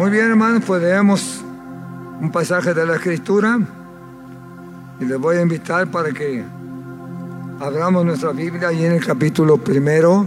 Muy 0.00 0.10
bien, 0.10 0.30
hermanos, 0.30 0.62
pues 0.66 0.80
leemos 0.80 1.44
un 2.22 2.32
pasaje 2.32 2.72
de 2.72 2.86
la 2.86 2.94
Escritura 2.94 3.58
y 4.98 5.04
les 5.04 5.18
voy 5.18 5.36
a 5.36 5.42
invitar 5.42 5.90
para 5.90 6.10
que 6.10 6.42
abramos 7.60 8.06
nuestra 8.06 8.32
Biblia 8.32 8.68
ahí 8.68 8.86
en 8.86 8.92
el 8.92 9.04
capítulo 9.04 9.58
primero 9.58 10.26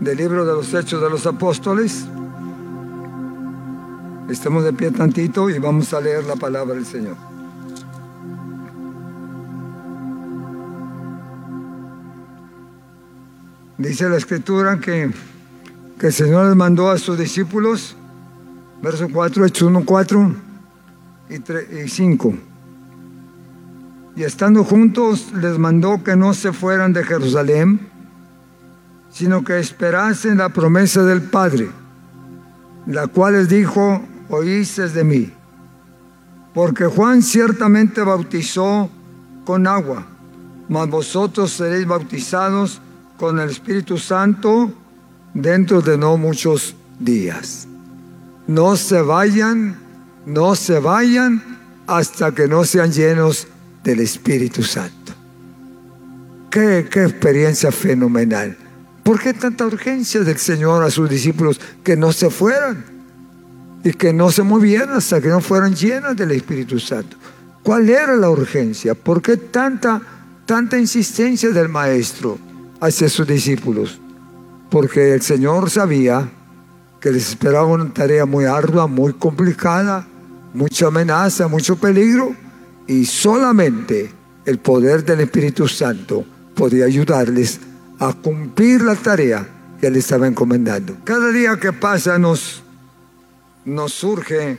del 0.00 0.16
libro 0.16 0.46
de 0.46 0.54
los 0.54 0.72
Hechos 0.72 1.02
de 1.02 1.10
los 1.10 1.26
Apóstoles. 1.26 2.06
Estemos 4.30 4.64
de 4.64 4.72
pie 4.72 4.90
tantito 4.90 5.50
y 5.50 5.58
vamos 5.58 5.92
a 5.92 6.00
leer 6.00 6.24
la 6.24 6.36
palabra 6.36 6.74
del 6.74 6.86
Señor. 6.86 7.16
Dice 13.76 14.08
la 14.08 14.16
escritura 14.16 14.80
que 14.80 15.12
que 15.98 16.06
el 16.08 16.12
Señor 16.12 16.46
les 16.46 16.56
mandó 16.56 16.90
a 16.90 16.98
sus 16.98 17.18
discípulos, 17.18 17.96
verso 18.80 19.08
4, 19.12 19.44
Hechos 19.44 19.68
1, 19.68 19.82
4 19.84 20.34
y 21.28 21.88
5. 21.88 22.34
Y 24.14 24.22
estando 24.22 24.64
juntos 24.64 25.32
les 25.34 25.58
mandó 25.58 26.02
que 26.04 26.14
no 26.14 26.34
se 26.34 26.52
fueran 26.52 26.92
de 26.92 27.02
Jerusalén, 27.02 27.88
sino 29.10 29.42
que 29.42 29.58
esperasen 29.58 30.38
la 30.38 30.50
promesa 30.50 31.02
del 31.02 31.22
Padre, 31.22 31.68
la 32.86 33.08
cual 33.08 33.34
les 33.34 33.48
dijo, 33.48 34.00
oíste 34.28 34.88
de 34.88 35.04
mí. 35.04 35.32
Porque 36.54 36.86
Juan 36.86 37.22
ciertamente 37.22 38.02
bautizó 38.02 38.88
con 39.44 39.66
agua, 39.66 40.06
mas 40.68 40.88
vosotros 40.88 41.52
seréis 41.52 41.86
bautizados 41.86 42.80
con 43.16 43.40
el 43.40 43.50
Espíritu 43.50 43.98
Santo 43.98 44.72
dentro 45.34 45.80
de 45.80 45.98
no 45.98 46.16
muchos 46.16 46.74
días. 46.98 47.66
No 48.46 48.76
se 48.76 49.02
vayan, 49.02 49.78
no 50.26 50.54
se 50.54 50.78
vayan 50.78 51.42
hasta 51.86 52.32
que 52.32 52.48
no 52.48 52.64
sean 52.64 52.92
llenos 52.92 53.46
del 53.82 54.00
Espíritu 54.00 54.62
Santo. 54.62 55.12
Qué, 56.50 56.78
experiencia 56.78 57.70
fenomenal. 57.70 58.56
¿Por 59.02 59.20
qué 59.20 59.34
tanta 59.34 59.66
urgencia 59.66 60.20
del 60.20 60.38
Señor 60.38 60.82
a 60.82 60.90
sus 60.90 61.08
discípulos 61.08 61.60
que 61.82 61.96
no 61.96 62.12
se 62.12 62.30
fueran 62.30 62.84
y 63.84 63.92
que 63.92 64.12
no 64.12 64.30
se 64.30 64.42
movieran 64.42 64.90
hasta 64.90 65.20
que 65.20 65.28
no 65.28 65.40
fueran 65.40 65.74
llenos 65.74 66.16
del 66.16 66.32
Espíritu 66.32 66.78
Santo? 66.78 67.16
¿Cuál 67.62 67.88
era 67.88 68.16
la 68.16 68.30
urgencia? 68.30 68.94
¿Por 68.94 69.22
qué 69.22 69.36
tanta, 69.36 70.00
tanta 70.46 70.78
insistencia 70.78 71.50
del 71.50 71.68
Maestro 71.68 72.38
hacia 72.80 73.08
sus 73.08 73.26
discípulos? 73.26 74.00
Porque 74.70 75.14
el 75.14 75.22
Señor 75.22 75.70
sabía 75.70 76.28
que 77.00 77.12
les 77.12 77.30
esperaba 77.30 77.66
una 77.66 77.92
tarea 77.92 78.26
muy 78.26 78.44
ardua, 78.44 78.86
muy 78.86 79.12
complicada, 79.14 80.06
mucha 80.52 80.88
amenaza, 80.88 81.48
mucho 81.48 81.76
peligro, 81.76 82.34
y 82.86 83.04
solamente 83.04 84.10
el 84.44 84.58
poder 84.58 85.04
del 85.04 85.20
Espíritu 85.20 85.68
Santo 85.68 86.24
podía 86.54 86.86
ayudarles 86.86 87.60
a 87.98 88.12
cumplir 88.12 88.82
la 88.82 88.94
tarea 88.94 89.46
que 89.80 89.86
Él 89.86 89.96
estaba 89.96 90.26
encomendando. 90.26 90.96
Cada 91.04 91.30
día 91.30 91.56
que 91.58 91.72
pasa 91.72 92.18
nos, 92.18 92.62
nos 93.64 93.92
surge 93.92 94.58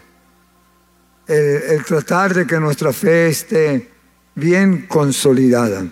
el 1.27 1.83
tratar 1.85 2.33
de 2.33 2.47
que 2.47 2.59
nuestra 2.59 2.91
fe 2.91 3.27
esté 3.27 3.91
bien 4.35 4.85
consolidada. 4.87 5.85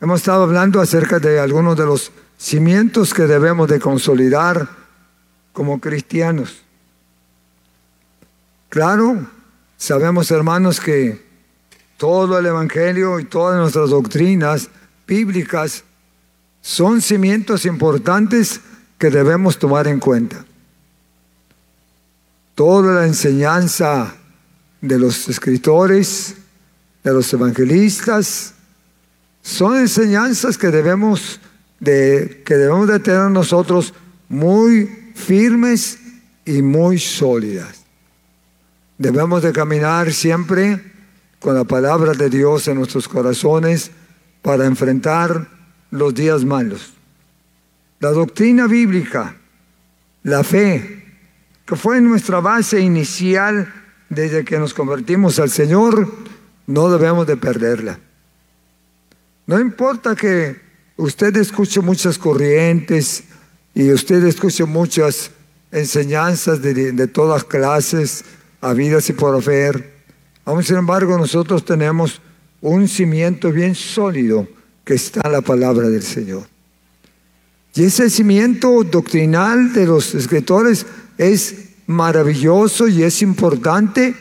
Hemos 0.00 0.20
estado 0.20 0.42
hablando 0.42 0.80
acerca 0.80 1.18
de 1.18 1.40
algunos 1.40 1.76
de 1.76 1.86
los 1.86 2.12
cimientos 2.36 3.14
que 3.14 3.22
debemos 3.22 3.66
de 3.68 3.80
consolidar 3.80 4.68
como 5.54 5.80
cristianos. 5.80 6.62
Claro, 8.68 9.26
sabemos 9.78 10.30
hermanos 10.30 10.80
que 10.80 11.24
todo 11.96 12.38
el 12.38 12.44
Evangelio 12.44 13.18
y 13.18 13.24
todas 13.24 13.58
nuestras 13.58 13.88
doctrinas 13.88 14.68
bíblicas 15.06 15.82
son 16.60 17.00
cimientos 17.00 17.64
importantes 17.64 18.60
que 18.98 19.08
debemos 19.08 19.58
tomar 19.58 19.88
en 19.88 19.98
cuenta. 19.98 20.44
Toda 22.54 23.00
la 23.00 23.06
enseñanza 23.06 24.14
de 24.82 24.98
los 24.98 25.28
escritores, 25.30 26.34
de 27.02 27.12
los 27.14 27.32
evangelistas, 27.32 28.55
son 29.46 29.76
enseñanzas 29.76 30.58
que 30.58 30.72
debemos 30.72 31.40
de, 31.78 32.42
que 32.44 32.56
debemos 32.56 32.88
de 32.88 32.98
tener 32.98 33.30
nosotros 33.30 33.94
muy 34.28 35.12
firmes 35.14 36.00
y 36.44 36.62
muy 36.62 36.98
sólidas. 36.98 37.84
Debemos 38.98 39.44
de 39.44 39.52
caminar 39.52 40.12
siempre 40.12 40.82
con 41.38 41.54
la 41.54 41.62
palabra 41.62 42.12
de 42.14 42.28
Dios 42.28 42.66
en 42.66 42.78
nuestros 42.78 43.06
corazones 43.06 43.92
para 44.42 44.66
enfrentar 44.66 45.48
los 45.92 46.12
días 46.12 46.44
malos. 46.44 46.94
La 48.00 48.10
doctrina 48.10 48.66
bíblica, 48.66 49.36
la 50.24 50.42
fe, 50.42 51.04
que 51.64 51.76
fue 51.76 52.00
nuestra 52.00 52.40
base 52.40 52.80
inicial 52.80 53.72
desde 54.08 54.44
que 54.44 54.58
nos 54.58 54.74
convertimos 54.74 55.38
al 55.38 55.50
Señor, 55.50 56.12
no 56.66 56.90
debemos 56.90 57.28
de 57.28 57.36
perderla. 57.36 58.00
No 59.46 59.60
importa 59.60 60.16
que 60.16 60.56
usted 60.96 61.36
escuche 61.36 61.80
muchas 61.80 62.18
corrientes 62.18 63.22
y 63.74 63.92
usted 63.92 64.24
escuche 64.24 64.64
muchas 64.64 65.30
enseñanzas 65.70 66.60
de, 66.60 67.06
todas 67.06 67.44
clases, 67.44 68.24
habidas 68.60 69.08
y 69.08 69.12
por 69.12 69.36
haber. 69.36 69.92
Aún 70.44 70.64
sin 70.64 70.76
embargo, 70.76 71.16
nosotros 71.16 71.64
tenemos 71.64 72.20
un 72.60 72.88
cimiento 72.88 73.52
bien 73.52 73.76
sólido 73.76 74.48
que 74.84 74.94
está 74.94 75.20
en 75.24 75.32
la 75.32 75.42
palabra 75.42 75.88
del 75.88 76.02
Señor. 76.02 76.48
Y 77.74 77.84
ese 77.84 78.10
cimiento 78.10 78.82
doctrinal 78.82 79.72
de 79.72 79.86
los 79.86 80.14
escritores 80.14 80.86
es 81.18 81.66
maravilloso 81.86 82.88
y 82.88 83.04
es 83.04 83.22
importante 83.22 84.14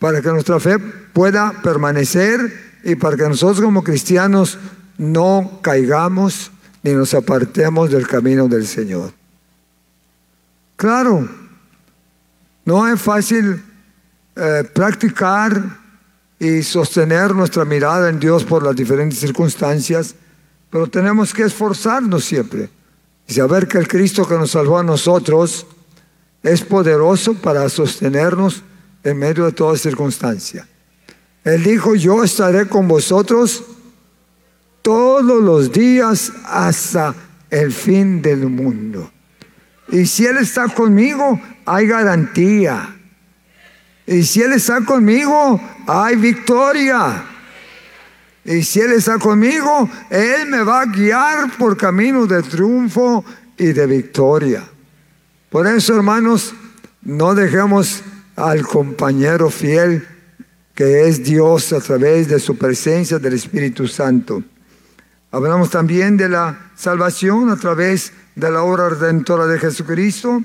para 0.00 0.20
que 0.20 0.30
nuestra 0.30 0.58
fe 0.58 0.78
pueda 0.78 1.60
permanecer 1.62 2.71
y 2.84 2.94
para 2.96 3.16
que 3.16 3.28
nosotros 3.28 3.60
como 3.60 3.82
cristianos 3.82 4.58
no 4.98 5.60
caigamos 5.62 6.50
ni 6.82 6.92
nos 6.92 7.14
apartemos 7.14 7.90
del 7.90 8.06
camino 8.06 8.48
del 8.48 8.66
Señor. 8.66 9.12
Claro, 10.76 11.28
no 12.64 12.88
es 12.88 13.00
fácil 13.00 13.62
eh, 14.36 14.64
practicar 14.74 15.80
y 16.38 16.62
sostener 16.62 17.34
nuestra 17.34 17.64
mirada 17.64 18.08
en 18.08 18.18
Dios 18.18 18.44
por 18.44 18.64
las 18.64 18.74
diferentes 18.74 19.20
circunstancias, 19.20 20.14
pero 20.70 20.88
tenemos 20.88 21.32
que 21.32 21.44
esforzarnos 21.44 22.24
siempre 22.24 22.68
y 23.28 23.34
saber 23.34 23.68
que 23.68 23.78
el 23.78 23.86
Cristo 23.86 24.26
que 24.26 24.34
nos 24.34 24.50
salvó 24.50 24.78
a 24.78 24.82
nosotros 24.82 25.66
es 26.42 26.62
poderoso 26.62 27.34
para 27.34 27.68
sostenernos 27.68 28.62
en 29.04 29.18
medio 29.18 29.44
de 29.44 29.52
toda 29.52 29.76
circunstancia. 29.76 30.66
Él 31.44 31.62
dijo, 31.64 31.94
yo 31.94 32.22
estaré 32.22 32.68
con 32.68 32.86
vosotros 32.86 33.64
todos 34.82 35.42
los 35.42 35.72
días 35.72 36.32
hasta 36.44 37.14
el 37.50 37.72
fin 37.72 38.22
del 38.22 38.48
mundo. 38.48 39.10
Y 39.88 40.06
si 40.06 40.24
Él 40.24 40.38
está 40.38 40.68
conmigo, 40.68 41.40
hay 41.66 41.86
garantía. 41.86 42.96
Y 44.06 44.22
si 44.22 44.42
Él 44.42 44.52
está 44.52 44.80
conmigo, 44.82 45.60
hay 45.86 46.16
victoria. 46.16 47.24
Y 48.44 48.62
si 48.62 48.80
Él 48.80 48.92
está 48.92 49.18
conmigo, 49.18 49.88
Él 50.10 50.48
me 50.48 50.62
va 50.62 50.82
a 50.82 50.86
guiar 50.86 51.56
por 51.56 51.76
caminos 51.76 52.28
de 52.28 52.42
triunfo 52.42 53.24
y 53.56 53.66
de 53.66 53.86
victoria. 53.86 54.64
Por 55.50 55.66
eso, 55.66 55.94
hermanos, 55.94 56.54
no 57.02 57.34
dejemos 57.34 58.02
al 58.36 58.62
compañero 58.62 59.50
fiel 59.50 60.06
que 60.74 61.06
es 61.06 61.22
Dios 61.24 61.72
a 61.72 61.80
través 61.80 62.28
de 62.28 62.40
su 62.40 62.56
presencia 62.56 63.18
del 63.18 63.34
Espíritu 63.34 63.86
Santo. 63.86 64.42
Hablamos 65.30 65.70
también 65.70 66.16
de 66.16 66.28
la 66.28 66.72
salvación 66.74 67.50
a 67.50 67.56
través 67.56 68.12
de 68.34 68.50
la 68.50 68.62
obra 68.62 68.88
redentora 68.88 69.46
de 69.46 69.58
Jesucristo, 69.58 70.42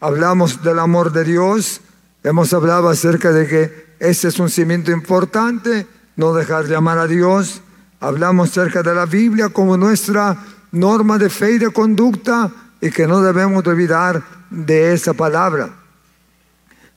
hablamos 0.00 0.62
del 0.62 0.78
amor 0.78 1.12
de 1.12 1.24
Dios, 1.24 1.80
hemos 2.22 2.52
hablado 2.52 2.88
acerca 2.88 3.32
de 3.32 3.46
que 3.46 3.90
ese 3.98 4.28
es 4.28 4.38
un 4.38 4.50
cimiento 4.50 4.90
importante, 4.90 5.86
no 6.16 6.32
dejar 6.34 6.66
de 6.66 6.76
amar 6.76 6.98
a 6.98 7.06
Dios, 7.06 7.62
hablamos 8.00 8.50
acerca 8.50 8.82
de 8.82 8.94
la 8.94 9.06
Biblia 9.06 9.48
como 9.50 9.76
nuestra 9.76 10.36
norma 10.72 11.18
de 11.18 11.30
fe 11.30 11.52
y 11.52 11.58
de 11.58 11.70
conducta 11.70 12.50
y 12.80 12.90
que 12.90 13.06
no 13.06 13.20
debemos 13.20 13.66
olvidar 13.66 14.22
de 14.50 14.92
esa 14.92 15.12
palabra. 15.14 15.79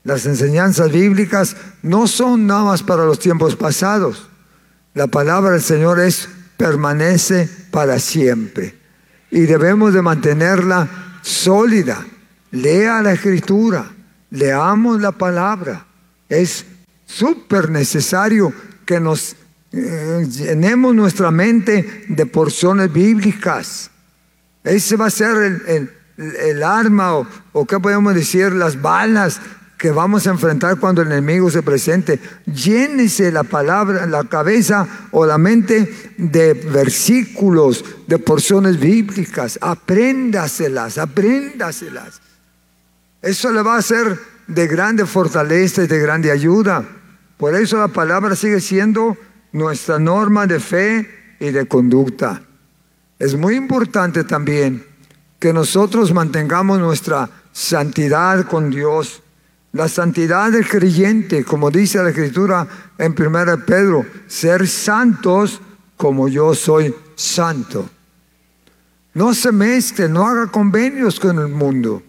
Las 0.04 0.26
enseñanzas 0.26 0.92
bíblicas 0.92 1.56
no 1.82 2.08
son 2.08 2.46
nada 2.46 2.64
más 2.66 2.84
para 2.84 3.06
los 3.06 3.20
tiempos 3.20 3.56
pasados. 3.56 4.28
La 4.94 5.08
palabra 5.08 5.52
del 5.52 5.62
Señor 5.62 6.00
es 6.00 6.28
permanece 6.58 7.50
para 7.72 8.00
siempre 8.00 8.76
y 9.32 9.42
debemos 9.42 9.94
de 9.94 10.02
mantenerla 10.02 10.88
sólida. 11.22 12.06
Lea 12.52 13.02
la 13.02 13.14
escritura, 13.14 13.92
leamos 14.30 15.02
la 15.02 15.12
palabra. 15.12 15.86
Es 16.30 16.66
súper 17.06 17.72
necesario 17.72 18.54
que 18.86 19.00
nos 19.00 19.36
eh, 19.72 20.28
llenemos 20.30 20.94
nuestra 20.94 21.32
mente 21.32 22.06
de 22.10 22.26
porciones 22.28 22.94
bíblicas. 22.94 23.90
Ese 24.64 24.96
va 24.98 25.08
a 25.08 25.10
ser 25.10 25.90
el, 26.18 26.64
arma 26.64 27.16
o, 27.16 27.28
o, 27.54 27.66
qué 27.66 27.80
podemos 27.80 28.14
decir, 28.14 28.52
las 28.52 28.80
balas 28.80 29.42
que 29.84 29.92
vamos 29.92 30.26
a 30.26 30.30
enfrentar 30.30 30.80
cuando 30.80 31.02
el 31.02 31.12
enemigo 31.12 31.52
se 31.52 31.62
presente. 31.62 32.18
Llénese 32.46 33.34
la 33.34 33.44
palabra, 33.44 34.06
la 34.06 34.24
cabeza 34.24 34.88
o 35.12 35.26
la 35.26 35.38
mente 35.38 36.14
de 36.18 36.54
versículos, 36.54 37.84
de 38.08 38.18
porciones 38.18 38.80
bíblicas. 38.80 39.60
Apréndaselas, 39.62 40.98
apréndaselas. 40.98 42.22
Eso 43.22 43.52
le 43.52 43.62
va 43.62 43.76
a 43.76 43.82
ser 43.82 44.18
de 44.48 44.68
grande 44.68 45.06
fortaleza 45.06 45.84
y 45.84 45.88
de 45.88 46.00
grande 46.00 46.32
ayuda. 46.32 46.86
Por 47.36 47.54
eso 47.54 47.78
la 47.78 47.90
palabra 47.90 48.38
sigue 48.38 48.62
siendo 48.62 49.18
nuestra 49.52 50.00
norma 50.00 50.48
de 50.48 50.62
fe 50.62 51.36
y 51.42 51.52
de 51.52 51.66
conducta. 51.68 52.42
Es 53.20 53.36
muy 53.36 53.58
importante 53.58 54.24
también 54.24 54.86
que 55.40 55.52
nosotros 55.52 56.14
mantengamos 56.14 56.80
nuestra 56.80 57.30
santidad 57.52 58.46
con 58.46 58.70
Dios. 58.70 59.20
La 59.74 59.88
santidad 59.88 60.52
del 60.52 60.68
creyente, 60.68 61.44
como 61.44 61.72
dice 61.72 62.02
la 62.02 62.10
escritura 62.10 62.68
en 62.98 63.16
1 63.20 63.66
Pedro, 63.66 64.06
ser 64.28 64.68
santos 64.68 65.60
como 65.98 66.28
yo 66.28 66.54
soy 66.54 66.94
santo. 67.16 67.90
No 69.16 69.34
se 69.34 69.52
mezcle, 69.52 70.08
no 70.10 70.28
haga 70.28 70.48
convenios 70.48 71.20
con 71.20 71.40
el 71.40 71.48
mundo. 71.48 72.04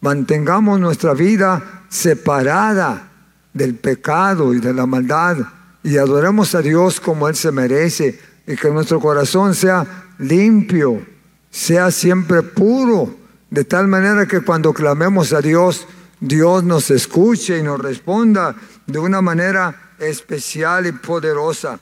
Mantengamos 0.00 0.80
nuestra 0.80 1.12
vida 1.12 1.84
separada 1.90 3.10
del 3.52 3.74
pecado 3.74 4.54
y 4.54 4.60
de 4.60 4.72
la 4.72 4.86
maldad 4.86 5.36
y 5.82 5.98
adoremos 5.98 6.54
a 6.54 6.62
Dios 6.62 7.00
como 7.00 7.28
Él 7.28 7.36
se 7.36 7.52
merece 7.52 8.18
y 8.46 8.56
que 8.56 8.70
nuestro 8.70 8.98
corazón 8.98 9.54
sea 9.54 9.86
limpio, 10.18 11.04
sea 11.50 11.90
siempre 11.90 12.42
puro, 12.42 13.14
de 13.50 13.64
tal 13.64 13.88
manera 13.88 14.24
que 14.24 14.40
cuando 14.40 14.72
clamemos 14.72 15.34
a 15.34 15.42
Dios, 15.42 15.86
Dios 16.20 16.64
nos 16.64 16.90
escuche 16.90 17.58
y 17.58 17.62
nos 17.62 17.78
responda 17.80 18.54
de 18.86 18.98
una 18.98 19.22
manera 19.22 19.94
especial 19.98 20.86
y 20.86 20.92
poderosa. 20.92 21.78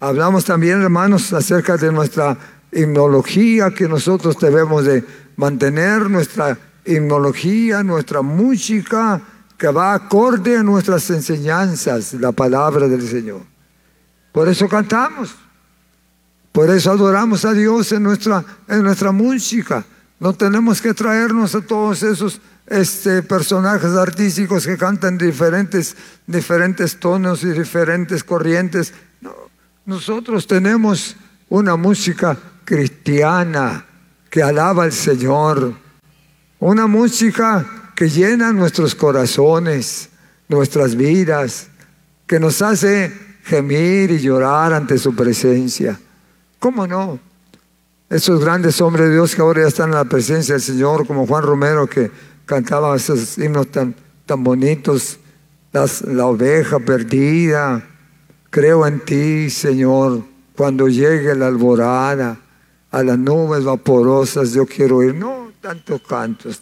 Hablamos 0.00 0.44
también, 0.44 0.82
hermanos, 0.82 1.32
acerca 1.32 1.76
de 1.76 1.92
nuestra 1.92 2.36
himnología 2.72 3.70
que 3.70 3.88
nosotros 3.88 4.38
debemos 4.38 4.84
de 4.84 5.04
mantener, 5.36 6.08
nuestra 6.08 6.58
himnología, 6.84 7.82
nuestra 7.82 8.22
música, 8.22 9.20
que 9.56 9.68
va 9.68 9.94
acorde 9.94 10.56
a 10.56 10.62
nuestras 10.62 11.10
enseñanzas, 11.10 12.14
la 12.14 12.32
palabra 12.32 12.88
del 12.88 13.06
Señor. 13.06 13.42
Por 14.32 14.48
eso 14.48 14.68
cantamos, 14.68 15.34
por 16.52 16.70
eso 16.70 16.90
adoramos 16.90 17.44
a 17.44 17.52
Dios 17.52 17.92
en 17.92 18.02
nuestra, 18.02 18.44
en 18.68 18.82
nuestra 18.82 19.12
música. 19.12 19.84
No 20.18 20.32
tenemos 20.32 20.80
que 20.80 20.94
traernos 20.94 21.54
a 21.54 21.60
todos 21.60 22.02
esos 22.02 22.40
este, 22.70 23.22
personajes 23.24 23.90
artísticos 23.90 24.64
que 24.64 24.78
cantan 24.78 25.18
diferentes, 25.18 25.96
diferentes 26.26 26.98
tonos 26.98 27.42
y 27.42 27.50
diferentes 27.50 28.24
corrientes. 28.24 28.94
nosotros 29.84 30.46
tenemos 30.46 31.16
una 31.48 31.74
música 31.74 32.36
cristiana 32.64 33.84
que 34.30 34.42
alaba 34.42 34.84
al 34.84 34.92
Señor, 34.92 35.74
una 36.60 36.86
música 36.86 37.92
que 37.96 38.08
llena 38.08 38.52
nuestros 38.52 38.94
corazones, 38.94 40.08
nuestras 40.48 40.94
vidas, 40.94 41.66
que 42.28 42.38
nos 42.38 42.62
hace 42.62 43.12
gemir 43.42 44.12
y 44.12 44.20
llorar 44.20 44.72
ante 44.72 44.96
su 44.96 45.16
presencia. 45.16 45.98
¿Cómo 46.60 46.86
no? 46.86 47.18
Esos 48.08 48.40
grandes 48.40 48.80
hombres 48.80 49.08
de 49.08 49.14
Dios 49.14 49.34
que 49.34 49.42
ahora 49.42 49.62
ya 49.62 49.68
están 49.68 49.88
en 49.88 49.96
la 49.96 50.04
presencia 50.04 50.54
del 50.54 50.62
Señor, 50.62 51.06
como 51.06 51.26
Juan 51.26 51.42
Romero 51.42 51.88
que 51.88 52.29
cantaba 52.50 52.96
esos 52.96 53.38
himnos 53.38 53.70
tan, 53.70 53.94
tan 54.26 54.42
bonitos, 54.42 55.20
la 55.72 56.26
oveja 56.26 56.80
perdida, 56.80 57.80
creo 58.50 58.84
en 58.88 58.98
ti, 59.04 59.48
Señor, 59.50 60.24
cuando 60.56 60.88
llegue 60.88 61.36
la 61.36 61.46
alborada, 61.46 62.40
a 62.90 63.04
las 63.04 63.16
nubes 63.16 63.62
vaporosas 63.62 64.52
yo 64.52 64.66
quiero 64.66 65.00
ir. 65.04 65.14
No, 65.14 65.52
tantos 65.60 66.02
cantos. 66.02 66.60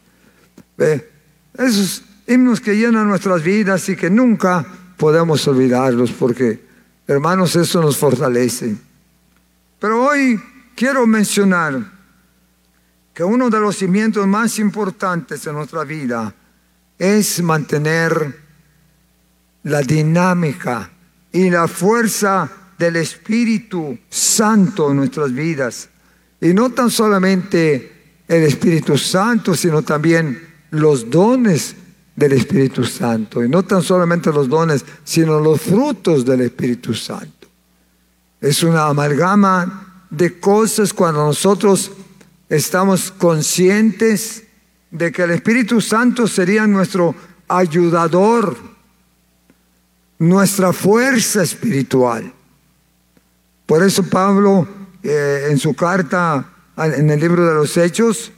Ve, 0.76 1.10
esos 1.56 2.02
himnos 2.26 2.60
que 2.60 2.76
llenan 2.76 3.08
nuestras 3.08 3.42
vidas 3.42 3.88
y 3.88 3.96
que 3.96 4.10
nunca 4.10 4.66
podemos 4.98 5.48
olvidarlos 5.48 6.10
porque, 6.10 6.62
hermanos, 7.06 7.56
eso 7.56 7.80
nos 7.80 7.96
fortalece. 7.96 8.76
Pero 9.80 10.04
hoy 10.04 10.38
quiero 10.76 11.06
mencionar 11.06 11.97
que 13.18 13.24
uno 13.24 13.50
de 13.50 13.58
los 13.58 13.74
cimientos 13.74 14.24
más 14.28 14.60
importantes 14.60 15.42
de 15.42 15.52
nuestra 15.52 15.82
vida 15.82 16.32
es 16.96 17.42
mantener 17.42 18.38
la 19.64 19.82
dinámica 19.82 20.88
y 21.32 21.50
la 21.50 21.66
fuerza 21.66 22.48
del 22.78 22.94
Espíritu 22.94 23.98
Santo 24.08 24.92
en 24.92 24.98
nuestras 24.98 25.32
vidas. 25.32 25.88
Y 26.40 26.54
no 26.54 26.70
tan 26.70 26.92
solamente 26.92 28.20
el 28.28 28.44
Espíritu 28.44 28.96
Santo, 28.96 29.56
sino 29.56 29.82
también 29.82 30.40
los 30.70 31.10
dones 31.10 31.74
del 32.14 32.34
Espíritu 32.34 32.84
Santo. 32.84 33.42
Y 33.42 33.48
no 33.48 33.64
tan 33.64 33.82
solamente 33.82 34.30
los 34.30 34.48
dones, 34.48 34.84
sino 35.02 35.40
los 35.40 35.60
frutos 35.60 36.24
del 36.24 36.42
Espíritu 36.42 36.94
Santo. 36.94 37.48
Es 38.40 38.62
una 38.62 38.86
amalgama 38.86 40.04
de 40.08 40.38
cosas 40.38 40.94
cuando 40.94 41.26
nosotros 41.26 41.90
estamos 42.48 43.10
conscientes 43.10 44.44
de 44.90 45.12
que 45.12 45.22
el 45.22 45.32
Espíritu 45.32 45.80
Santo 45.80 46.26
sería 46.26 46.66
nuestro 46.66 47.14
ayudador, 47.48 48.56
nuestra 50.18 50.72
fuerza 50.72 51.42
espiritual. 51.42 52.32
Por 53.66 53.82
eso 53.82 54.02
Pablo 54.04 54.66
eh, 55.02 55.48
en 55.50 55.58
su 55.58 55.74
carta 55.74 56.54
en 56.76 57.10
el 57.10 57.20
libro 57.20 57.46
de 57.46 57.54
los 57.54 57.76
Hechos 57.76 58.32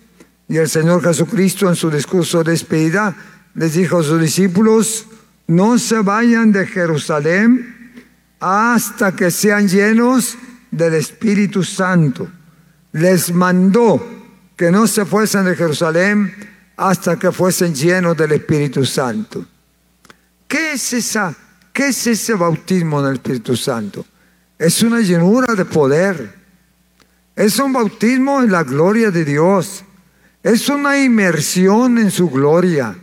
y 0.49 0.57
el 0.57 0.69
Señor 0.69 1.03
Jesucristo 1.03 1.69
en 1.69 1.77
su 1.77 1.91
discurso 1.91 2.43
de 2.43 2.53
despedida 2.53 3.15
les 3.55 3.75
dijo 3.75 3.99
a 3.99 4.03
sus 4.03 4.21
discípulos, 4.21 5.07
no 5.47 5.79
se 5.79 6.01
vayan 6.01 6.53
de 6.53 6.67
Jerusalén 6.67 8.05
hasta 8.39 9.13
que 9.15 9.31
sean 9.31 9.69
llenos 9.69 10.37
del 10.71 10.95
Espíritu 10.95 11.63
Santo. 11.63 12.29
Les 12.93 13.33
mandó 13.33 14.05
que 14.57 14.71
no 14.71 14.87
se 14.87 15.05
fuesen 15.05 15.45
de 15.45 15.57
Jerusalén 15.57 16.35
hasta 16.77 17.19
que 17.19 17.31
fuesen 17.31 17.75
llenos 17.75 18.17
del 18.17 18.33
Espíritu 18.33 18.85
Santo. 18.85 19.45
¿Qué 20.49 20.73
es, 20.73 20.93
esa, 20.93 21.35
¿Qué 21.73 21.89
es 21.89 22.07
ese 22.07 22.35
bautismo 22.35 23.03
del 23.03 23.15
Espíritu 23.15 23.57
Santo? 23.57 24.05
Es 24.59 24.83
una 24.83 25.01
llenura 25.01 25.55
de 25.55 25.65
poder. 25.65 26.35
Es 27.37 27.59
un 27.59 27.73
bautismo 27.73 28.43
en 28.43 28.51
la 28.51 28.65
gloria 28.65 29.11
de 29.11 29.25
Dios. 29.25 29.85
Es 30.43 30.69
una 30.69 30.99
inmersión 30.99 31.99
en 31.99 32.11
su 32.11 32.29
gloria. 32.29 32.97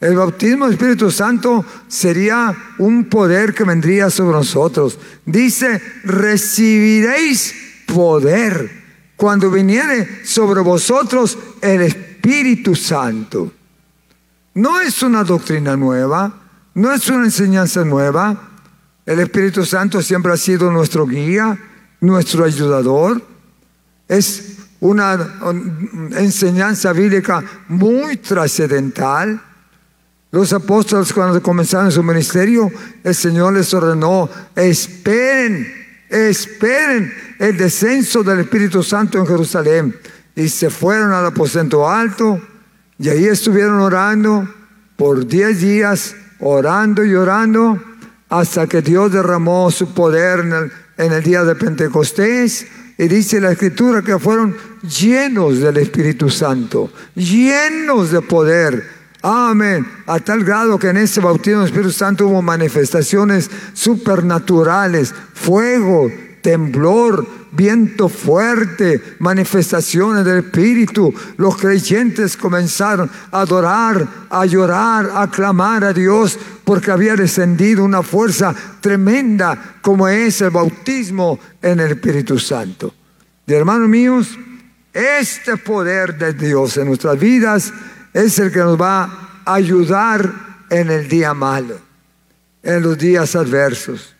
El 0.00 0.16
bautismo 0.16 0.66
del 0.66 0.74
Espíritu 0.74 1.10
Santo 1.10 1.64
sería 1.88 2.54
un 2.78 3.06
poder 3.06 3.54
que 3.54 3.64
vendría 3.64 4.10
sobre 4.10 4.36
nosotros. 4.36 4.98
Dice, 5.24 5.80
recibiréis 6.04 7.54
poder 7.86 8.85
cuando 9.16 9.50
viniere 9.50 10.24
sobre 10.24 10.60
vosotros 10.60 11.38
el 11.60 11.82
Espíritu 11.82 12.74
Santo. 12.74 13.52
No 14.54 14.80
es 14.80 15.02
una 15.02 15.24
doctrina 15.24 15.76
nueva, 15.76 16.32
no 16.74 16.92
es 16.92 17.08
una 17.08 17.24
enseñanza 17.24 17.84
nueva. 17.84 18.50
El 19.04 19.20
Espíritu 19.20 19.64
Santo 19.64 20.02
siempre 20.02 20.32
ha 20.32 20.36
sido 20.36 20.70
nuestro 20.70 21.06
guía, 21.06 21.58
nuestro 22.00 22.44
ayudador. 22.44 23.22
Es 24.08 24.56
una 24.80 25.18
enseñanza 26.16 26.92
bíblica 26.92 27.42
muy 27.68 28.16
trascendental. 28.18 29.40
Los 30.30 30.52
apóstoles 30.52 31.12
cuando 31.12 31.42
comenzaron 31.42 31.90
su 31.90 32.02
ministerio, 32.02 32.70
el 33.02 33.14
Señor 33.14 33.54
les 33.54 33.72
ordenó, 33.72 34.28
esperen, 34.54 35.75
esperen 36.08 37.12
el 37.38 37.56
descenso 37.56 38.22
del 38.22 38.40
Espíritu 38.40 38.82
Santo 38.82 39.18
en 39.18 39.26
Jerusalén. 39.26 39.96
Y 40.34 40.48
se 40.48 40.70
fueron 40.70 41.12
al 41.12 41.26
aposento 41.26 41.88
alto 41.88 42.40
y 42.98 43.08
ahí 43.08 43.26
estuvieron 43.26 43.80
orando 43.80 44.48
por 44.96 45.26
diez 45.26 45.60
días, 45.60 46.14
orando 46.40 47.04
y 47.04 47.14
orando, 47.14 47.82
hasta 48.28 48.66
que 48.66 48.82
Dios 48.82 49.12
derramó 49.12 49.70
su 49.70 49.92
poder 49.92 50.40
en 50.40 50.52
el, 50.52 50.72
en 50.96 51.12
el 51.12 51.22
día 51.22 51.44
de 51.44 51.54
Pentecostés. 51.54 52.66
Y 52.98 53.08
dice 53.08 53.40
la 53.40 53.52
escritura 53.52 54.00
que 54.00 54.18
fueron 54.18 54.56
llenos 54.82 55.60
del 55.60 55.76
Espíritu 55.76 56.30
Santo, 56.30 56.90
llenos 57.14 58.10
de 58.10 58.22
poder. 58.22 58.95
Amén. 59.28 59.84
A 60.06 60.20
tal 60.20 60.44
grado 60.44 60.78
que 60.78 60.86
en 60.86 60.98
ese 60.98 61.20
bautismo 61.20 61.58
del 61.58 61.66
Espíritu 61.66 61.90
Santo 61.90 62.28
hubo 62.28 62.42
manifestaciones 62.42 63.50
supernaturales, 63.72 65.12
fuego, 65.34 66.08
temblor, 66.40 67.26
viento 67.50 68.08
fuerte, 68.08 69.16
manifestaciones 69.18 70.24
del 70.24 70.44
Espíritu. 70.44 71.12
Los 71.38 71.56
creyentes 71.56 72.36
comenzaron 72.36 73.10
a 73.32 73.40
adorar, 73.40 74.06
a 74.30 74.46
llorar, 74.46 75.10
a 75.12 75.28
clamar 75.28 75.82
a 75.82 75.92
Dios 75.92 76.38
porque 76.62 76.92
había 76.92 77.16
descendido 77.16 77.82
una 77.82 78.04
fuerza 78.04 78.54
tremenda 78.80 79.78
como 79.82 80.06
es 80.06 80.40
el 80.40 80.50
bautismo 80.50 81.40
en 81.60 81.80
el 81.80 81.90
Espíritu 81.90 82.38
Santo. 82.38 82.94
Y 83.44 83.54
hermanos 83.54 83.88
míos, 83.88 84.38
este 84.92 85.56
poder 85.56 86.16
de 86.16 86.32
Dios 86.32 86.76
en 86.76 86.86
nuestras 86.86 87.18
vidas 87.18 87.72
es 88.24 88.38
el 88.38 88.50
que 88.50 88.60
nos 88.60 88.80
va 88.80 89.02
a 89.44 89.54
ayudar 89.54 90.32
en 90.70 90.90
el 90.90 91.06
día 91.06 91.34
malo, 91.34 91.78
en 92.62 92.82
los 92.82 92.96
días 92.96 93.36
adversos. 93.36 94.14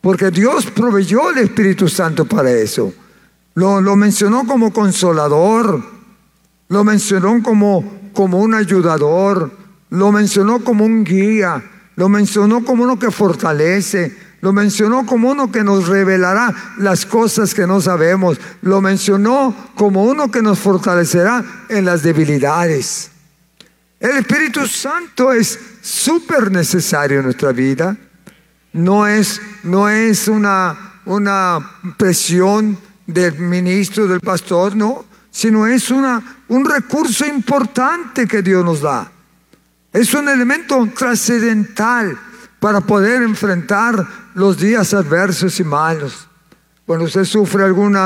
Porque 0.00 0.30
Dios 0.30 0.66
proveyó 0.66 1.30
el 1.30 1.38
Espíritu 1.38 1.88
Santo 1.88 2.24
para 2.24 2.52
eso. 2.52 2.94
Lo, 3.54 3.80
lo 3.80 3.96
mencionó 3.96 4.46
como 4.46 4.72
consolador, 4.72 5.82
lo 6.68 6.84
mencionó 6.84 7.42
como, 7.42 8.10
como 8.12 8.38
un 8.38 8.54
ayudador, 8.54 9.50
lo 9.90 10.12
mencionó 10.12 10.62
como 10.62 10.84
un 10.84 11.02
guía, 11.02 11.64
lo 11.96 12.08
mencionó 12.08 12.64
como 12.64 12.84
uno 12.84 12.96
que 12.96 13.10
fortalece, 13.10 14.16
lo 14.40 14.52
mencionó 14.52 15.04
como 15.04 15.30
uno 15.30 15.50
que 15.50 15.64
nos 15.64 15.88
revelará 15.88 16.54
las 16.78 17.06
cosas 17.06 17.54
que 17.54 17.66
no 17.66 17.80
sabemos, 17.80 18.38
lo 18.62 18.80
mencionó 18.80 19.52
como 19.74 20.04
uno 20.04 20.30
que 20.30 20.42
nos 20.42 20.60
fortalecerá 20.60 21.44
en 21.68 21.84
las 21.84 22.04
debilidades. 22.04 23.10
El 24.06 24.18
Espíritu 24.18 24.68
Santo 24.68 25.32
es 25.32 25.58
súper 25.82 26.52
necesario 26.52 27.18
en 27.18 27.24
nuestra 27.24 27.50
vida 27.50 27.96
no 28.72 29.04
es, 29.04 29.40
no 29.64 29.88
es 29.88 30.28
una, 30.28 31.00
una 31.06 31.58
presión 31.96 32.78
del 33.04 33.36
ministro, 33.36 34.06
del 34.06 34.20
pastor, 34.20 34.76
no, 34.76 35.04
sino 35.28 35.66
es 35.66 35.90
una, 35.90 36.22
un 36.46 36.64
recurso 36.64 37.26
importante 37.26 38.28
que 38.28 38.42
Dios 38.42 38.64
nos 38.64 38.82
da. 38.82 39.10
Es 39.92 40.14
un 40.14 40.28
elemento 40.28 40.88
trascendental 40.96 42.16
para 42.60 42.80
poder 42.80 43.22
enfrentar 43.22 44.06
los 44.34 44.56
días 44.56 44.94
adversos 44.94 45.58
y 45.58 45.64
malos. 45.64 46.28
Cuando 46.84 47.06
usted 47.06 47.24
sufre 47.24 47.64
algún 47.64 47.96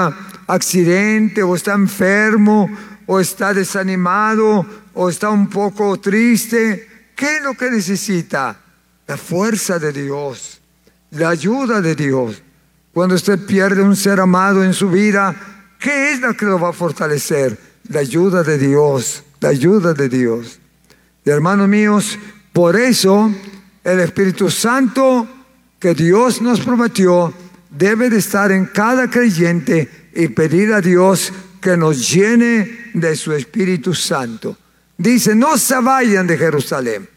accidente 0.47 1.43
o 1.43 1.55
está 1.55 1.75
enfermo 1.75 2.71
o 3.07 3.21
está 3.21 3.53
desanimado 3.53 4.65
o 4.95 5.09
está 5.09 5.31
un 5.31 5.49
poco 5.49 5.99
triste, 5.99 6.89
¿qué 7.17 7.37
es 7.37 7.43
lo 7.43 7.55
que 7.55 7.71
necesita? 7.71 8.61
La 9.07 9.17
fuerza 9.17 9.79
de 9.79 9.93
Dios 9.93 10.61
la 11.11 11.31
ayuda 11.31 11.81
de 11.81 11.95
Dios. 11.95 12.43
Cuando 12.93 13.15
usted 13.15 13.39
pierde 13.47 13.83
un 13.83 13.97
ser 13.97 14.21
amado 14.21 14.65
en 14.65 14.75
su 14.75 14.91
vida, 14.91 15.35
¿qué 15.79 16.13
es 16.13 16.21
la 16.21 16.35
que 16.35 16.47
lo 16.47 16.59
va 16.59 16.71
a 16.71 16.73
fortalecer? 16.73 17.59
La 17.89 18.01
ayuda 18.01 18.43
de 18.43 18.59
Dios, 18.59 19.23
la 19.41 19.51
ayuda 19.51 19.95
de 19.95 20.09
Dios. 20.09 20.59
Y 21.25 21.31
hermanos 21.31 21.69
míos, 21.69 22.19
por 22.53 22.77
eso 22.77 23.33
el 23.85 24.01
Espíritu 24.01 24.51
Santo 24.51 25.29
que 25.79 25.95
Dios 25.95 26.43
nos 26.43 26.61
prometió 26.61 27.33
debe 27.71 28.11
de 28.11 28.19
estar 28.19 28.51
en 28.53 28.67
cada 28.67 29.09
creyente 29.09 30.11
y 30.15 30.29
pedir 30.29 30.73
a 30.73 30.81
Dios 30.81 31.33
que 31.61 31.77
nos 31.77 32.11
llene 32.11 32.91
de 32.95 33.17
su 33.17 33.33
Espíritu 33.33 33.95
Santo. 33.95 34.57
Dice, 35.01 35.35
no 35.35 35.57
se 35.57 35.81
vayan 35.81 36.27
de 36.27 36.37
Jerusalén. 36.37 37.09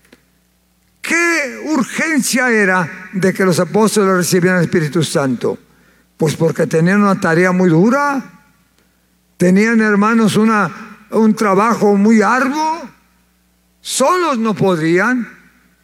¿Qué 1.02 1.62
urgencia 1.66 2.50
era 2.50 3.10
de 3.12 3.34
que 3.34 3.44
los 3.44 3.60
apóstoles 3.60 4.16
recibieran 4.16 4.60
el 4.60 4.66
Espíritu 4.66 5.04
Santo? 5.04 5.60
Pues 6.16 6.38
porque 6.38 6.66
tenían 6.66 7.02
una 7.02 7.20
tarea 7.20 7.52
muy 7.52 7.70
dura, 7.70 8.24
tenían 9.36 9.82
hermanos 9.82 10.38
una, 10.38 10.72
un 11.12 11.36
trabajo 11.36 11.98
muy 11.98 12.22
arduo, 12.22 12.90
solos 13.82 14.38
no 14.38 14.54
podrían, 14.54 15.28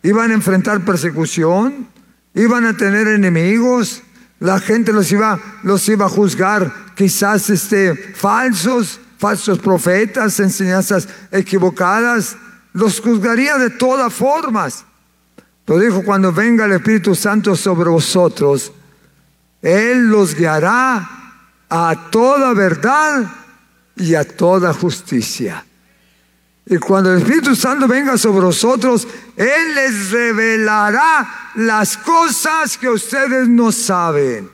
iban 0.01 0.32
a 0.32 0.36
enfrentar 0.36 0.86
persecución, 0.86 1.89
iban 2.34 2.63
a 2.63 2.77
tener 2.77 3.10
enemigos, 3.10 4.03
la 4.39 4.62
gente 4.62 4.94
los 4.94 5.12
iba, 5.12 5.38
los 5.63 5.89
iba 5.89 6.06
a 6.06 6.10
juzgar 6.10 6.72
quizás 6.96 7.50
este, 7.50 7.94
falsos, 7.94 9.01
falsos 9.19 9.59
profetas, 9.59 10.39
enseñanzas 10.39 11.07
equivocadas, 11.29 12.38
los 12.73 13.01
juzgaría 13.01 13.57
de 13.57 13.69
todas 13.69 14.13
formas. 14.13 14.85
Lo 15.67 15.77
dijo, 15.77 16.03
cuando 16.03 16.31
venga 16.31 16.65
el 16.65 16.71
Espíritu 16.71 17.13
Santo 17.13 17.55
sobre 17.55 17.89
vosotros, 17.89 18.71
Él 19.61 20.07
los 20.07 20.33
guiará 20.33 21.07
a 21.69 22.07
toda 22.09 22.53
verdad 22.53 23.29
y 23.97 24.15
a 24.15 24.23
toda 24.23 24.73
justicia. 24.73 25.65
Y 26.65 26.77
cuando 26.77 27.11
el 27.11 27.19
Espíritu 27.21 27.55
Santo 27.55 27.88
venga 27.88 28.17
sobre 28.17 28.45
vosotros, 28.45 29.05
Él 29.35 29.75
les 29.75 30.11
revelará 30.11 31.51
las 31.55 31.97
cosas 31.97 32.77
que 32.77 32.88
ustedes 32.88 33.49
no 33.49 33.71
saben. 33.71 34.49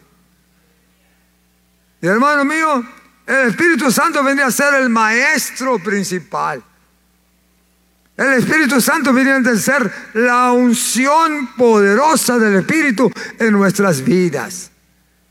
Y 2.01 2.07
hermano 2.07 2.45
mío, 2.45 2.83
el 3.27 3.49
Espíritu 3.49 3.91
Santo 3.91 4.23
vendría 4.23 4.47
a 4.47 4.51
ser 4.51 4.73
el 4.75 4.89
maestro 4.89 5.79
principal. 5.79 6.63
El 8.17 8.33
Espíritu 8.33 8.79
Santo 8.79 9.11
viene 9.13 9.49
a 9.49 9.55
ser 9.57 9.91
la 10.13 10.51
unción 10.51 11.47
poderosa 11.57 12.37
del 12.37 12.57
Espíritu 12.57 13.11
en 13.39 13.51
nuestras 13.51 14.03
vidas. 14.03 14.71